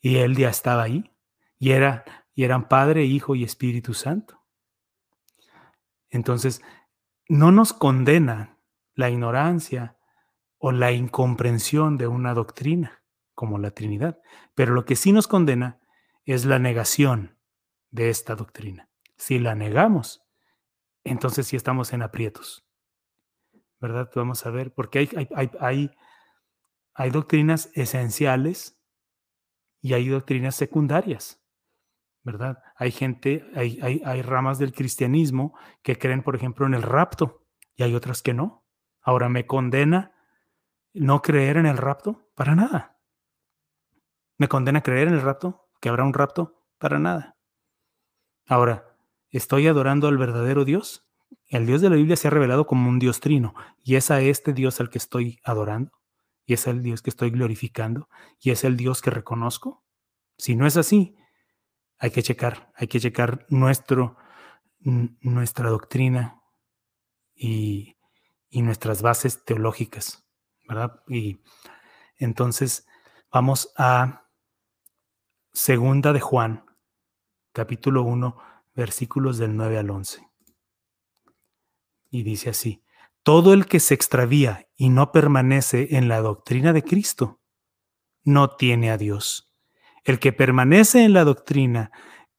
y 0.00 0.16
Él 0.16 0.38
ya 0.38 0.48
estaba 0.48 0.84
ahí 0.84 1.14
y, 1.58 1.72
era, 1.72 2.06
y 2.34 2.44
eran 2.44 2.66
Padre, 2.66 3.04
Hijo 3.04 3.34
y 3.34 3.44
Espíritu 3.44 3.92
Santo. 3.92 4.40
Entonces, 6.08 6.62
no 7.28 7.52
nos 7.52 7.74
condena 7.74 8.56
la 8.94 9.10
ignorancia 9.10 9.98
o 10.60 10.70
la 10.70 10.92
incomprensión 10.92 11.96
de 11.96 12.06
una 12.06 12.34
doctrina 12.34 13.02
como 13.34 13.58
la 13.58 13.72
Trinidad. 13.72 14.20
Pero 14.54 14.74
lo 14.74 14.84
que 14.84 14.94
sí 14.94 15.10
nos 15.10 15.26
condena 15.26 15.80
es 16.24 16.44
la 16.44 16.58
negación 16.58 17.38
de 17.90 18.10
esta 18.10 18.36
doctrina. 18.36 18.88
Si 19.16 19.38
la 19.38 19.54
negamos, 19.54 20.22
entonces 21.02 21.46
sí 21.46 21.56
estamos 21.56 21.92
en 21.94 22.02
aprietos. 22.02 22.64
¿Verdad? 23.80 24.10
Vamos 24.14 24.44
a 24.44 24.50
ver, 24.50 24.72
porque 24.74 24.98
hay, 24.98 25.28
hay, 25.34 25.50
hay, 25.58 25.90
hay 26.94 27.10
doctrinas 27.10 27.70
esenciales 27.72 28.78
y 29.80 29.94
hay 29.94 30.08
doctrinas 30.08 30.54
secundarias. 30.54 31.42
¿Verdad? 32.22 32.62
Hay 32.76 32.90
gente, 32.90 33.46
hay, 33.54 34.20
ramas 34.20 34.58
del 34.58 34.74
cristianismo 34.74 35.58
que 35.82 35.96
creen, 35.96 36.22
por 36.22 36.36
ejemplo, 36.36 36.66
en 36.66 36.74
el 36.74 36.82
rapto 36.82 37.46
y 37.76 37.82
hay 37.82 37.94
otras 37.94 38.20
que 38.20 38.34
no. 38.34 38.66
Ahora, 39.00 39.30
¿me 39.30 39.46
condena 39.46 40.12
no 40.92 41.22
creer 41.22 41.56
en 41.56 41.66
el 41.66 41.76
rapto? 41.76 42.30
Para 42.34 42.54
nada. 42.54 42.98
¿Me 44.38 44.48
condena 44.48 44.82
creer 44.82 45.08
en 45.08 45.14
el 45.14 45.22
rapto? 45.22 45.68
¿Que 45.80 45.88
habrá 45.88 46.04
un 46.04 46.14
rapto? 46.14 46.64
Para 46.78 46.98
nada. 46.98 47.36
Ahora, 48.46 48.96
¿estoy 49.30 49.66
adorando 49.66 50.08
al 50.08 50.18
verdadero 50.18 50.64
Dios? 50.64 51.06
El 51.46 51.66
Dios 51.66 51.80
de 51.80 51.90
la 51.90 51.96
Biblia 51.96 52.16
se 52.16 52.28
ha 52.28 52.30
revelado 52.30 52.66
como 52.66 52.88
un 52.88 52.98
Dios 52.98 53.20
trino, 53.20 53.54
y 53.82 53.96
es 53.96 54.10
a 54.10 54.20
este 54.20 54.52
Dios 54.52 54.80
al 54.80 54.90
que 54.90 54.98
estoy 54.98 55.40
adorando, 55.44 55.92
y 56.44 56.54
es 56.54 56.66
el 56.66 56.82
Dios 56.82 57.02
que 57.02 57.10
estoy 57.10 57.30
glorificando, 57.30 58.08
y 58.40 58.50
es 58.50 58.64
el 58.64 58.76
Dios 58.76 59.02
que 59.02 59.10
reconozco. 59.10 59.84
Si 60.36 60.56
no 60.56 60.66
es 60.66 60.76
así, 60.76 61.16
hay 61.98 62.10
que 62.10 62.22
checar, 62.22 62.72
hay 62.74 62.88
que 62.88 62.98
checar 62.98 63.46
nuestro, 63.50 64.16
nuestra 64.80 65.68
doctrina 65.68 66.40
y, 67.34 67.96
y 68.48 68.62
nuestras 68.62 69.02
bases 69.02 69.44
teológicas, 69.44 70.26
¿verdad? 70.70 71.02
Y 71.08 71.40
entonces 72.16 72.86
vamos 73.32 73.72
a 73.76 74.28
Segunda 75.52 76.12
de 76.12 76.20
Juan, 76.20 76.64
capítulo 77.52 78.04
1, 78.04 78.36
versículos 78.74 79.36
del 79.38 79.56
9 79.56 79.78
al 79.78 79.90
11. 79.90 80.28
Y 82.10 82.22
dice 82.22 82.50
así, 82.50 82.84
todo 83.24 83.52
el 83.52 83.66
que 83.66 83.80
se 83.80 83.94
extravía 83.94 84.68
y 84.76 84.90
no 84.90 85.10
permanece 85.10 85.96
en 85.96 86.06
la 86.06 86.20
doctrina 86.20 86.72
de 86.72 86.84
Cristo, 86.84 87.40
no 88.22 88.50
tiene 88.50 88.92
a 88.92 88.96
Dios. 88.96 89.52
El 90.04 90.20
que 90.20 90.32
permanece 90.32 91.04
en 91.04 91.12
la 91.12 91.24
doctrina, 91.24 91.90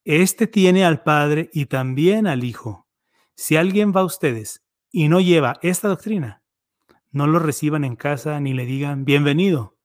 éste 0.06 0.48
tiene 0.48 0.86
al 0.86 1.04
Padre 1.04 1.50
y 1.52 1.66
también 1.66 2.28
al 2.28 2.46
Hijo. 2.46 2.88
Si 3.36 3.58
alguien 3.58 3.92
va 3.94 4.02
a 4.02 4.06
ustedes 4.06 4.66
y 4.90 5.10
no 5.10 5.20
lleva 5.20 5.60
esta 5.62 5.90
doctrina, 5.90 6.41
no 7.12 7.28
lo 7.28 7.40
reciban 7.40 7.84
en 7.84 7.96
casa 7.96 8.40
ni 8.40 8.54
le 8.54 8.66
digan 8.66 9.06
bienvenido, 9.06 9.78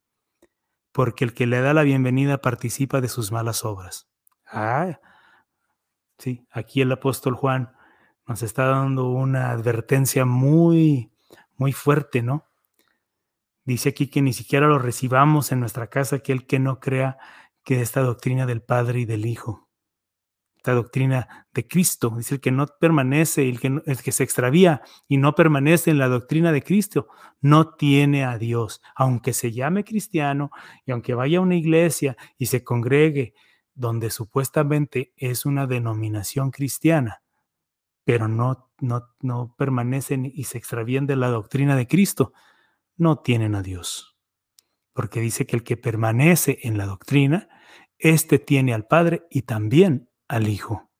porque 0.92 1.24
el 1.24 1.34
que 1.34 1.46
le 1.46 1.60
da 1.60 1.74
la 1.74 1.82
bienvenida 1.82 2.38
participa 2.38 3.00
de 3.00 3.08
sus 3.08 3.32
malas 3.32 3.64
obras. 3.64 4.08
Ah, 4.46 4.98
Sí, 6.18 6.46
aquí 6.50 6.80
el 6.80 6.90
apóstol 6.92 7.34
Juan 7.34 7.72
nos 8.26 8.42
está 8.42 8.66
dando 8.66 9.10
una 9.10 9.50
advertencia 9.50 10.24
muy, 10.24 11.12
muy 11.56 11.72
fuerte, 11.72 12.22
¿no? 12.22 12.46
Dice 13.64 13.90
aquí 13.90 14.08
que 14.08 14.22
ni 14.22 14.32
siquiera 14.32 14.66
lo 14.66 14.78
recibamos 14.78 15.52
en 15.52 15.60
nuestra 15.60 15.88
casa 15.88 16.16
aquel 16.16 16.46
que 16.46 16.58
no 16.58 16.80
crea 16.80 17.18
que 17.64 17.82
esta 17.82 18.00
doctrina 18.00 18.46
del 18.46 18.62
Padre 18.62 19.00
y 19.00 19.04
del 19.04 19.26
Hijo, 19.26 19.65
doctrina 20.74 21.46
de 21.52 21.66
Cristo, 21.66 22.14
dice 22.16 22.36
el 22.36 22.40
que 22.40 22.50
no 22.50 22.66
permanece, 22.66 23.48
el 23.48 23.60
que, 23.60 23.80
que 24.02 24.12
se 24.12 24.24
extravía 24.24 24.82
y 25.08 25.16
no 25.16 25.34
permanece 25.34 25.90
en 25.90 25.98
la 25.98 26.08
doctrina 26.08 26.52
de 26.52 26.62
Cristo, 26.62 27.08
no 27.40 27.74
tiene 27.74 28.24
a 28.24 28.38
Dios, 28.38 28.82
aunque 28.94 29.32
se 29.32 29.52
llame 29.52 29.84
cristiano 29.84 30.50
y 30.84 30.92
aunque 30.92 31.14
vaya 31.14 31.38
a 31.38 31.42
una 31.42 31.56
iglesia 31.56 32.16
y 32.38 32.46
se 32.46 32.64
congregue 32.64 33.34
donde 33.74 34.10
supuestamente 34.10 35.12
es 35.16 35.46
una 35.46 35.66
denominación 35.66 36.50
cristiana, 36.50 37.22
pero 38.04 38.26
no, 38.26 38.70
no, 38.80 39.08
no 39.20 39.54
permanecen 39.56 40.30
y 40.32 40.44
se 40.44 40.58
extravían 40.58 41.06
de 41.06 41.16
la 41.16 41.28
doctrina 41.28 41.76
de 41.76 41.86
Cristo, 41.86 42.32
no 42.96 43.18
tienen 43.18 43.54
a 43.54 43.62
Dios. 43.62 44.16
Porque 44.94 45.20
dice 45.20 45.46
que 45.46 45.56
el 45.56 45.62
que 45.62 45.76
permanece 45.76 46.58
en 46.62 46.78
la 46.78 46.86
doctrina, 46.86 47.48
éste 47.98 48.38
tiene 48.38 48.72
al 48.72 48.86
Padre 48.86 49.26
y 49.30 49.42
también 49.42 50.08
al 50.28 50.48
Hijo. 50.48 50.90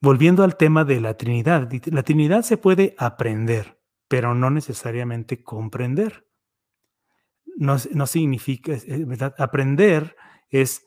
Volviendo 0.00 0.44
al 0.44 0.56
tema 0.56 0.84
de 0.84 1.00
la 1.00 1.16
Trinidad, 1.16 1.70
la 1.86 2.02
Trinidad 2.02 2.42
se 2.42 2.56
puede 2.56 2.94
aprender, 2.98 3.80
pero 4.08 4.34
no 4.34 4.50
necesariamente 4.50 5.42
comprender. 5.42 6.26
No, 7.56 7.76
no 7.92 8.06
significa, 8.06 8.72
¿verdad? 9.06 9.34
Aprender 9.38 10.16
es 10.48 10.86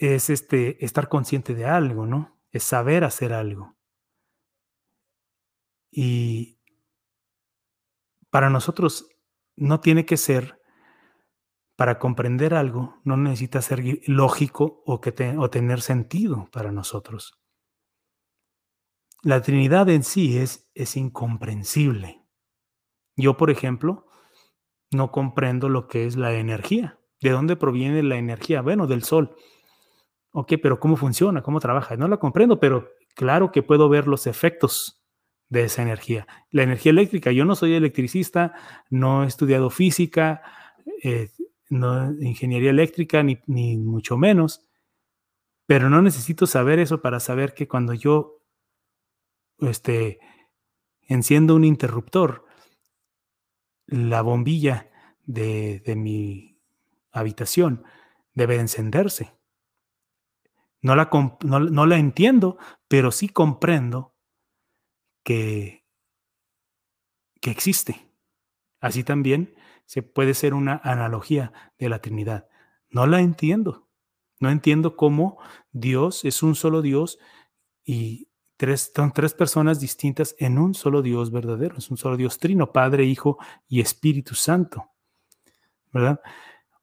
es 0.00 0.30
este, 0.30 0.82
estar 0.82 1.10
consciente 1.10 1.54
de 1.54 1.66
algo, 1.66 2.06
¿no? 2.06 2.40
Es 2.52 2.64
saber 2.64 3.04
hacer 3.04 3.34
algo. 3.34 3.76
Y 5.90 6.58
para 8.30 8.48
nosotros 8.48 9.10
no 9.56 9.80
tiene 9.80 10.06
que 10.06 10.16
ser, 10.16 10.58
para 11.80 11.98
comprender 11.98 12.52
algo, 12.52 13.00
no 13.04 13.16
necesita 13.16 13.62
ser 13.62 13.82
lógico 14.06 14.82
o, 14.84 15.00
que 15.00 15.34
o 15.38 15.48
tener 15.48 15.80
sentido 15.80 16.46
para 16.52 16.72
nosotros. 16.72 17.40
La 19.22 19.40
Trinidad 19.40 19.88
en 19.88 20.02
sí 20.02 20.36
es, 20.36 20.70
es 20.74 20.98
incomprensible. 20.98 22.20
Yo, 23.16 23.38
por 23.38 23.50
ejemplo, 23.50 24.06
no 24.90 25.10
comprendo 25.10 25.70
lo 25.70 25.88
que 25.88 26.04
es 26.04 26.16
la 26.16 26.34
energía. 26.34 26.98
¿De 27.18 27.30
dónde 27.30 27.56
proviene 27.56 28.02
la 28.02 28.18
energía? 28.18 28.60
Bueno, 28.60 28.86
del 28.86 29.02
sol. 29.02 29.34
Ok, 30.32 30.52
pero 30.62 30.80
¿cómo 30.80 30.96
funciona? 30.96 31.42
¿Cómo 31.42 31.60
trabaja? 31.60 31.96
No 31.96 32.08
la 32.08 32.18
comprendo, 32.18 32.60
pero 32.60 32.90
claro 33.14 33.52
que 33.52 33.62
puedo 33.62 33.88
ver 33.88 34.06
los 34.06 34.26
efectos 34.26 35.02
de 35.48 35.64
esa 35.64 35.80
energía. 35.80 36.26
La 36.50 36.62
energía 36.62 36.92
eléctrica, 36.92 37.32
yo 37.32 37.46
no 37.46 37.54
soy 37.54 37.72
electricista, 37.72 38.52
no 38.90 39.24
he 39.24 39.28
estudiado 39.28 39.70
física, 39.70 40.42
eh, 41.02 41.30
no 41.70 42.12
ingeniería 42.20 42.70
eléctrica, 42.70 43.22
ni, 43.22 43.40
ni 43.46 43.78
mucho 43.78 44.18
menos, 44.18 44.68
pero 45.66 45.88
no 45.88 46.02
necesito 46.02 46.46
saber 46.46 46.78
eso 46.78 47.00
para 47.00 47.20
saber 47.20 47.54
que 47.54 47.68
cuando 47.68 47.94
yo 47.94 48.42
este, 49.60 50.18
enciendo 51.02 51.54
un 51.54 51.64
interruptor, 51.64 52.44
la 53.86 54.22
bombilla 54.22 54.90
de, 55.24 55.80
de 55.80 55.96
mi 55.96 56.58
habitación 57.12 57.84
debe 58.34 58.56
encenderse. 58.56 59.34
No 60.82 60.96
la, 60.96 61.10
no, 61.42 61.86
la 61.86 61.98
entiendo, 61.98 62.56
pero 62.88 63.12
sí 63.12 63.28
comprendo 63.28 64.14
que, 65.22 65.84
que 67.40 67.50
existe. 67.50 68.10
Así 68.80 69.04
también 69.04 69.54
se 69.90 70.04
puede 70.04 70.34
ser 70.34 70.54
una 70.54 70.80
analogía 70.84 71.52
de 71.76 71.88
la 71.88 71.98
Trinidad. 72.00 72.46
No 72.90 73.08
la 73.08 73.18
entiendo. 73.18 73.88
No 74.38 74.48
entiendo 74.48 74.94
cómo 74.94 75.38
Dios 75.72 76.24
es 76.24 76.44
un 76.44 76.54
solo 76.54 76.80
Dios 76.80 77.18
y 77.84 78.28
tres, 78.56 78.92
son 78.94 79.10
tres 79.10 79.34
personas 79.34 79.80
distintas 79.80 80.36
en 80.38 80.58
un 80.58 80.74
solo 80.74 81.02
Dios 81.02 81.32
verdadero. 81.32 81.76
Es 81.76 81.90
un 81.90 81.96
solo 81.96 82.16
Dios 82.16 82.38
trino, 82.38 82.70
Padre, 82.70 83.02
Hijo 83.02 83.38
y 83.66 83.80
Espíritu 83.80 84.36
Santo. 84.36 84.92
¿Verdad? 85.92 86.20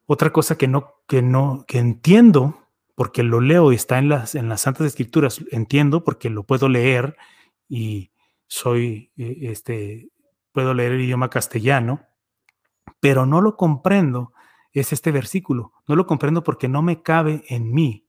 Otra 0.06 0.34
cosa 0.34 0.58
que 0.58 0.68
no, 0.68 0.96
que 1.08 1.22
no, 1.22 1.64
que 1.66 1.78
entiendo 1.80 2.62
porque 2.94 3.24
lo 3.24 3.40
leo 3.40 3.72
y 3.72 3.76
está 3.76 4.00
en 4.00 4.10
las, 4.10 4.36
en 4.36 4.50
las 4.50 4.60
Santas 4.60 4.86
Escrituras, 4.86 5.42
entiendo 5.52 6.04
porque 6.04 6.30
lo 6.30 6.44
puedo 6.44 6.68
leer 6.68 7.16
y 7.70 8.12
soy, 8.48 9.14
eh, 9.16 9.38
este, 9.44 10.10
puedo 10.52 10.74
leer 10.74 10.92
el 10.92 11.02
idioma 11.04 11.30
castellano, 11.30 12.02
pero 13.08 13.26
no 13.26 13.40
lo 13.40 13.56
comprendo, 13.56 14.34
es 14.74 14.92
este 14.92 15.14
versículo, 15.14 15.72
no 15.88 15.96
lo 15.96 16.06
comprendo 16.06 16.44
porque 16.44 16.68
no 16.68 16.82
me 16.82 17.02
cabe 17.02 17.46
en 17.48 17.72
mí, 17.72 18.06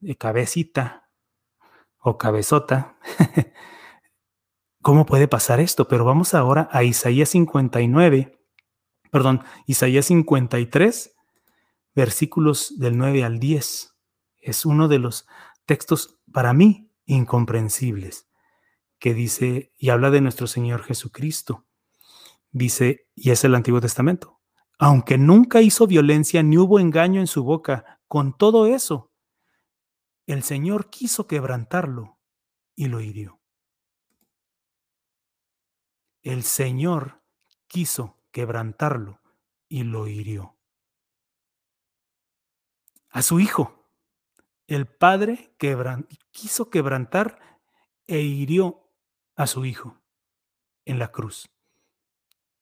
de 0.00 0.18
cabecita 0.18 1.08
o 1.96 2.18
cabezota. 2.18 2.98
¿Cómo 4.82 5.06
puede 5.06 5.28
pasar 5.28 5.60
esto? 5.60 5.88
Pero 5.88 6.04
vamos 6.04 6.34
ahora 6.34 6.68
a 6.72 6.82
Isaías 6.82 7.30
59, 7.30 8.38
perdón, 9.10 9.44
Isaías 9.64 10.04
53, 10.04 11.16
versículos 11.94 12.78
del 12.78 12.98
9 12.98 13.24
al 13.24 13.38
10 13.38 13.96
es 14.42 14.66
uno 14.66 14.88
de 14.88 14.98
los 14.98 15.26
textos 15.64 16.20
para 16.30 16.52
mí 16.52 16.92
incomprensibles 17.06 18.28
que 18.98 19.14
dice 19.14 19.72
y 19.78 19.88
habla 19.88 20.10
de 20.10 20.20
nuestro 20.20 20.46
Señor 20.46 20.82
Jesucristo. 20.82 21.64
Dice, 22.50 23.08
y 23.14 23.30
es 23.30 23.44
el 23.44 23.54
Antiguo 23.54 23.80
Testamento, 23.80 24.40
aunque 24.78 25.18
nunca 25.18 25.60
hizo 25.60 25.86
violencia 25.86 26.42
ni 26.42 26.56
hubo 26.56 26.78
engaño 26.78 27.20
en 27.20 27.26
su 27.26 27.44
boca, 27.44 28.00
con 28.06 28.36
todo 28.36 28.66
eso, 28.66 29.12
el 30.26 30.42
Señor 30.42 30.90
quiso 30.90 31.26
quebrantarlo 31.26 32.18
y 32.74 32.86
lo 32.86 33.00
hirió. 33.00 33.40
El 36.22 36.42
Señor 36.42 37.22
quiso 37.66 38.22
quebrantarlo 38.30 39.20
y 39.68 39.84
lo 39.84 40.06
hirió. 40.06 40.56
A 43.10 43.22
su 43.22 43.40
hijo, 43.40 43.90
el 44.66 44.86
padre 44.86 45.54
quiso 46.30 46.70
quebrantar 46.70 47.40
e 48.06 48.20
hirió 48.20 48.92
a 49.34 49.46
su 49.46 49.64
hijo 49.64 50.00
en 50.84 50.98
la 50.98 51.10
cruz. 51.10 51.50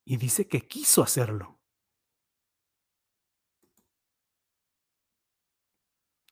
Y 0.08 0.18
dice 0.18 0.46
que 0.46 0.68
quiso 0.68 1.02
hacerlo. 1.02 1.58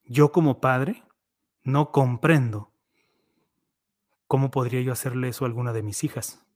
Yo 0.05 0.31
como 0.31 0.61
padre 0.61 1.03
no 1.65 1.91
comprendo 1.91 2.73
cómo 4.29 4.53
podría 4.53 4.81
yo 4.81 4.93
hacerle 4.93 5.29
eso 5.29 5.45
a 5.45 5.49
alguna 5.49 5.73
de 5.73 5.83
mis 5.83 6.05
hijas. 6.05 6.47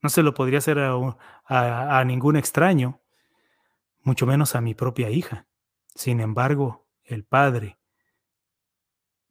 No 0.00 0.08
se 0.08 0.22
lo 0.22 0.32
podría 0.32 0.58
hacer 0.58 0.78
a, 0.78 2.04
ningún 2.06 2.36
extraño, 2.36 3.02
mucho 4.02 4.26
menos 4.26 4.54
a 4.54 4.62
mi 4.62 4.74
propia 4.74 5.10
hija. 5.10 5.46
Sin 5.94 6.20
embargo, 6.20 6.86
el 7.04 7.24
Padre, 7.24 7.78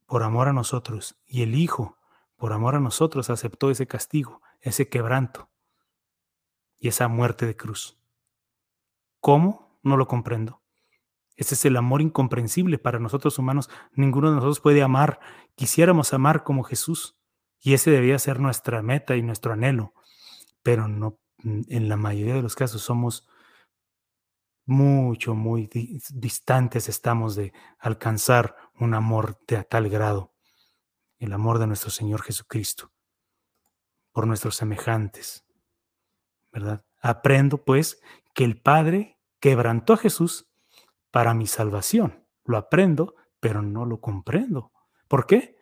por 0.06 0.22
amor 0.22 0.48
a 0.48 0.54
nosotros, 0.54 1.18
y 1.26 1.42
el 1.42 1.56
Hijo, 1.56 1.98
por 2.36 2.54
amor 2.54 2.76
a 2.76 2.80
nosotros, 2.80 3.32
aceptó 3.32 3.72
ese 3.72 3.88
castigo, 3.88 4.44
ese 4.62 4.90
quebranto 4.90 5.50
y 6.86 6.88
esa 6.88 7.08
muerte 7.08 7.48
de 7.48 7.58
cruz. 7.58 7.98
¿Cómo? 9.20 9.80
No 9.82 9.98
lo 9.98 10.08
comprendo. 10.08 10.62
Ese 11.36 11.56
es 11.56 11.66
el 11.66 11.78
amor 11.78 12.00
incomprensible 12.00 12.78
para 12.78 13.00
nosotros 13.00 13.40
humanos. 13.40 13.72
Ninguno 13.94 14.30
de 14.30 14.36
nosotros 14.36 14.60
puede 14.60 14.84
amar. 14.84 15.20
Quisiéramos 15.56 16.14
amar 16.14 16.44
como 16.44 16.64
Jesús. 16.64 17.20
Y 17.60 17.74
ese 17.74 17.90
debería 17.90 18.20
ser 18.20 18.40
nuestra 18.40 18.84
meta 18.84 19.16
y 19.16 19.24
nuestro 19.24 19.52
anhelo. 19.54 19.96
Pero 20.62 20.88
no, 20.88 21.18
en 21.44 21.90
la 21.90 21.98
mayoría 21.98 22.36
de 22.36 22.44
los 22.44 22.56
casos 22.56 22.84
somos 22.84 23.28
mucho, 24.68 25.34
muy 25.34 25.68
distantes 26.14 26.88
estamos 26.88 27.36
de 27.36 27.52
alcanzar 27.80 28.56
un 28.80 28.94
amor 28.94 29.40
de 29.48 29.64
tal 29.64 29.90
grado. 29.90 30.36
El 31.18 31.34
amor 31.34 31.58
de 31.58 31.66
nuestro 31.66 31.90
Señor 31.90 32.22
Jesucristo. 32.22 32.92
Por 34.12 34.28
nuestros 34.28 34.56
semejantes. 34.56 35.45
¿Verdad? 36.56 36.86
Aprendo 37.02 37.66
pues 37.66 38.02
que 38.34 38.46
el 38.46 38.62
Padre 38.62 39.20
quebrantó 39.42 39.92
a 39.92 39.98
Jesús 39.98 40.48
para 41.12 41.34
mi 41.34 41.48
salvación. 41.48 42.26
Lo 42.46 42.56
aprendo, 42.56 43.16
pero 43.42 43.62
no 43.62 43.86
lo 43.86 44.00
comprendo. 44.00 44.72
¿Por 45.10 45.28
qué? 45.28 45.58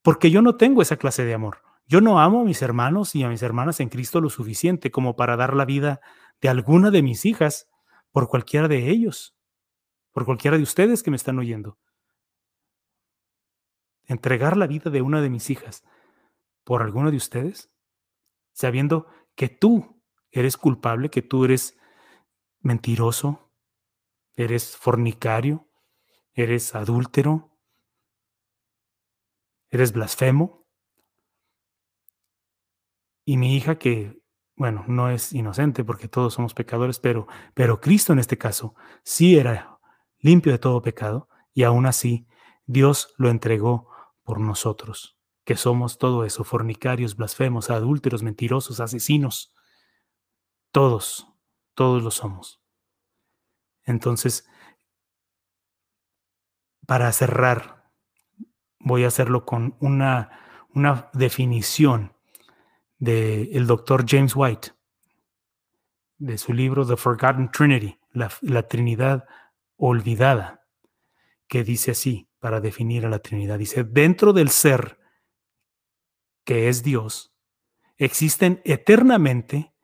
Porque 0.00 0.30
yo 0.30 0.40
no 0.40 0.56
tengo 0.56 0.80
esa 0.80 0.96
clase 0.96 1.24
de 1.24 1.34
amor. 1.34 1.62
Yo 1.88 2.00
no 2.00 2.20
amo 2.20 2.42
a 2.42 2.44
mis 2.44 2.62
hermanos 2.62 3.16
y 3.16 3.24
a 3.24 3.28
mis 3.28 3.42
hermanas 3.42 3.80
en 3.80 3.88
Cristo 3.88 4.20
lo 4.20 4.30
suficiente 4.30 4.92
como 4.92 5.16
para 5.16 5.36
dar 5.36 5.56
la 5.56 5.64
vida 5.64 6.00
de 6.40 6.48
alguna 6.48 6.92
de 6.92 7.02
mis 7.02 7.24
hijas 7.24 7.68
por 8.12 8.28
cualquiera 8.28 8.68
de 8.68 8.90
ellos, 8.90 9.34
por 10.12 10.24
cualquiera 10.24 10.56
de 10.56 10.62
ustedes 10.62 11.02
que 11.02 11.10
me 11.10 11.16
están 11.16 11.40
oyendo. 11.40 11.78
Entregar 14.04 14.56
la 14.56 14.68
vida 14.68 14.88
de 14.88 15.02
una 15.02 15.20
de 15.20 15.30
mis 15.30 15.50
hijas 15.50 15.82
por 16.62 16.82
alguno 16.82 17.10
de 17.10 17.16
ustedes, 17.16 17.72
sabiendo 18.52 19.08
que 19.34 19.48
tú 19.48 19.97
eres 20.30 20.56
culpable, 20.56 21.10
que 21.10 21.22
tú 21.22 21.44
eres 21.44 21.78
mentiroso, 22.60 23.52
eres 24.34 24.76
fornicario, 24.76 25.68
eres 26.32 26.74
adúltero, 26.74 27.50
eres 29.70 29.92
blasfemo. 29.92 30.66
Y 33.24 33.36
mi 33.36 33.56
hija 33.56 33.78
que, 33.78 34.22
bueno, 34.56 34.84
no 34.88 35.10
es 35.10 35.32
inocente 35.32 35.84
porque 35.84 36.08
todos 36.08 36.34
somos 36.34 36.54
pecadores, 36.54 36.98
pero, 36.98 37.26
pero 37.54 37.80
Cristo 37.80 38.12
en 38.12 38.18
este 38.18 38.38
caso 38.38 38.74
sí 39.04 39.36
era 39.36 39.78
limpio 40.18 40.52
de 40.52 40.58
todo 40.58 40.82
pecado 40.82 41.28
y 41.52 41.64
aún 41.64 41.86
así 41.86 42.26
Dios 42.66 43.14
lo 43.18 43.30
entregó 43.30 43.88
por 44.22 44.40
nosotros, 44.40 45.18
que 45.44 45.56
somos 45.56 45.98
todo 45.98 46.24
eso, 46.24 46.44
fornicarios, 46.44 47.16
blasfemos, 47.16 47.70
adúlteros, 47.70 48.22
mentirosos, 48.22 48.80
asesinos. 48.80 49.54
Todos, 50.70 51.26
todos 51.74 52.02
lo 52.02 52.10
somos. 52.10 52.60
Entonces, 53.84 54.48
para 56.86 57.10
cerrar, 57.12 57.90
voy 58.78 59.04
a 59.04 59.08
hacerlo 59.08 59.44
con 59.44 59.76
una, 59.80 60.66
una 60.74 61.10
definición 61.12 62.14
del 62.98 63.66
doctor 63.66 64.04
James 64.06 64.34
White, 64.34 64.72
de 66.18 66.36
su 66.36 66.52
libro 66.52 66.86
The 66.86 66.96
Forgotten 66.96 67.50
Trinity, 67.50 67.98
la, 68.12 68.30
la 68.42 68.66
Trinidad 68.66 69.26
olvidada, 69.76 70.66
que 71.46 71.64
dice 71.64 71.92
así, 71.92 72.28
para 72.40 72.60
definir 72.60 73.06
a 73.06 73.08
la 73.08 73.20
Trinidad, 73.20 73.58
dice, 73.58 73.84
dentro 73.84 74.32
del 74.32 74.50
ser 74.50 74.98
que 76.44 76.68
es 76.68 76.82
Dios, 76.82 77.34
existen 77.96 78.60
eternamente 78.64 79.74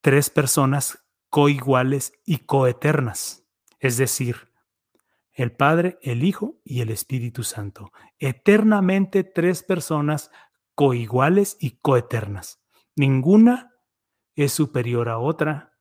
tres 0.00 0.30
personas 0.30 1.04
coiguales 1.28 2.12
y 2.24 2.38
coeternas, 2.38 3.46
es 3.78 3.96
decir, 3.96 4.50
el 5.32 5.52
Padre, 5.52 5.98
el 6.02 6.24
Hijo 6.24 6.60
y 6.64 6.80
el 6.80 6.90
Espíritu 6.90 7.44
Santo, 7.44 7.92
eternamente 8.18 9.24
tres 9.24 9.62
personas 9.62 10.30
coiguales 10.74 11.56
y 11.60 11.78
coeternas. 11.78 12.62
Ninguna 12.96 13.74
es 14.34 14.52
superior 14.52 15.08
a 15.08 15.18
otra, 15.18 15.78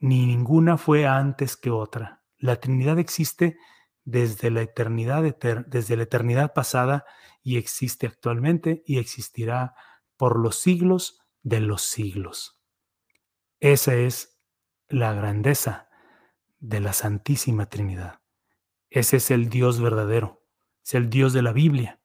ni 0.00 0.26
ninguna 0.26 0.76
fue 0.76 1.06
antes 1.06 1.56
que 1.56 1.70
otra. 1.70 2.22
La 2.36 2.60
Trinidad 2.60 2.98
existe 2.98 3.56
desde 4.04 4.50
la 4.50 4.62
eternidad, 4.62 5.22
desde 5.66 5.96
la 5.96 6.02
eternidad 6.04 6.52
pasada 6.54 7.04
y 7.42 7.56
existe 7.56 8.06
actualmente 8.06 8.82
y 8.86 8.98
existirá 8.98 9.74
por 10.16 10.38
los 10.38 10.58
siglos 10.58 11.20
de 11.42 11.60
los 11.60 11.82
siglos. 11.82 12.57
Esa 13.60 13.94
es 13.94 14.38
la 14.88 15.12
grandeza 15.12 15.88
de 16.60 16.80
la 16.80 16.92
Santísima 16.92 17.66
Trinidad. 17.66 18.20
Ese 18.90 19.16
es 19.16 19.30
el 19.30 19.48
Dios 19.48 19.80
verdadero, 19.80 20.44
es 20.84 20.94
el 20.94 21.10
Dios 21.10 21.32
de 21.32 21.42
la 21.42 21.52
Biblia. 21.52 22.00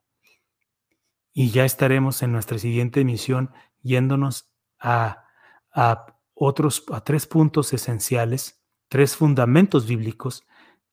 Y 1.31 1.51
ya 1.51 1.65
estaremos 1.65 2.21
en 2.23 2.31
nuestra 2.31 2.57
siguiente 2.57 3.01
emisión 3.01 3.51
yéndonos 3.81 4.51
a, 4.79 5.25
a 5.71 6.05
otros, 6.33 6.83
a 6.91 7.01
tres 7.01 7.27
puntos 7.27 7.73
esenciales, 7.73 8.63
tres 8.87 9.15
fundamentos 9.15 9.87
bíblicos 9.87 10.45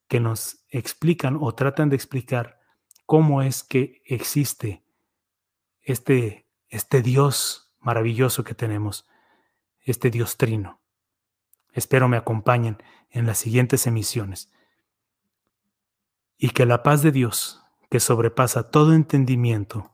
que 0.09 0.21
nos 0.21 0.65
explican 0.69 1.39
o 1.41 1.55
tratan 1.55 1.89
de 1.89 1.97
explicar 1.97 2.61
cómo 3.07 3.43
es 3.43 3.63
que 3.63 4.03
existe 4.05 4.85
este, 5.81 6.49
este 6.69 7.03
Dios 7.03 7.73
maravilloso 7.81 8.45
que 8.45 8.55
tenemos 8.55 9.10
este 9.83 10.11
Dios 10.11 10.37
trino. 10.37 10.81
Espero 11.73 12.09
me 12.09 12.17
acompañen 12.17 12.83
en 13.11 13.27
las 13.27 13.39
siguientes 13.39 13.87
emisiones. 13.87 14.51
Y 16.37 16.51
que 16.51 16.67
la 16.67 16.83
paz 16.83 17.03
de 17.03 17.13
Dios, 17.13 17.63
que 17.91 18.01
sobrepasa 18.01 18.71
todo 18.71 18.95
entendimiento, 18.95 19.93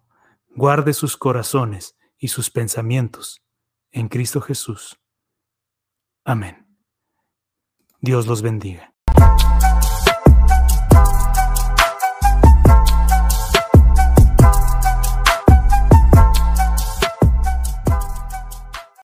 guarde 0.54 0.94
sus 0.94 1.16
corazones 1.16 1.96
y 2.18 2.28
sus 2.28 2.50
pensamientos 2.50 3.42
en 3.90 4.08
Cristo 4.08 4.40
Jesús. 4.40 4.98
Amén. 6.24 6.66
Dios 8.00 8.26
los 8.26 8.42
bendiga. 8.42 8.95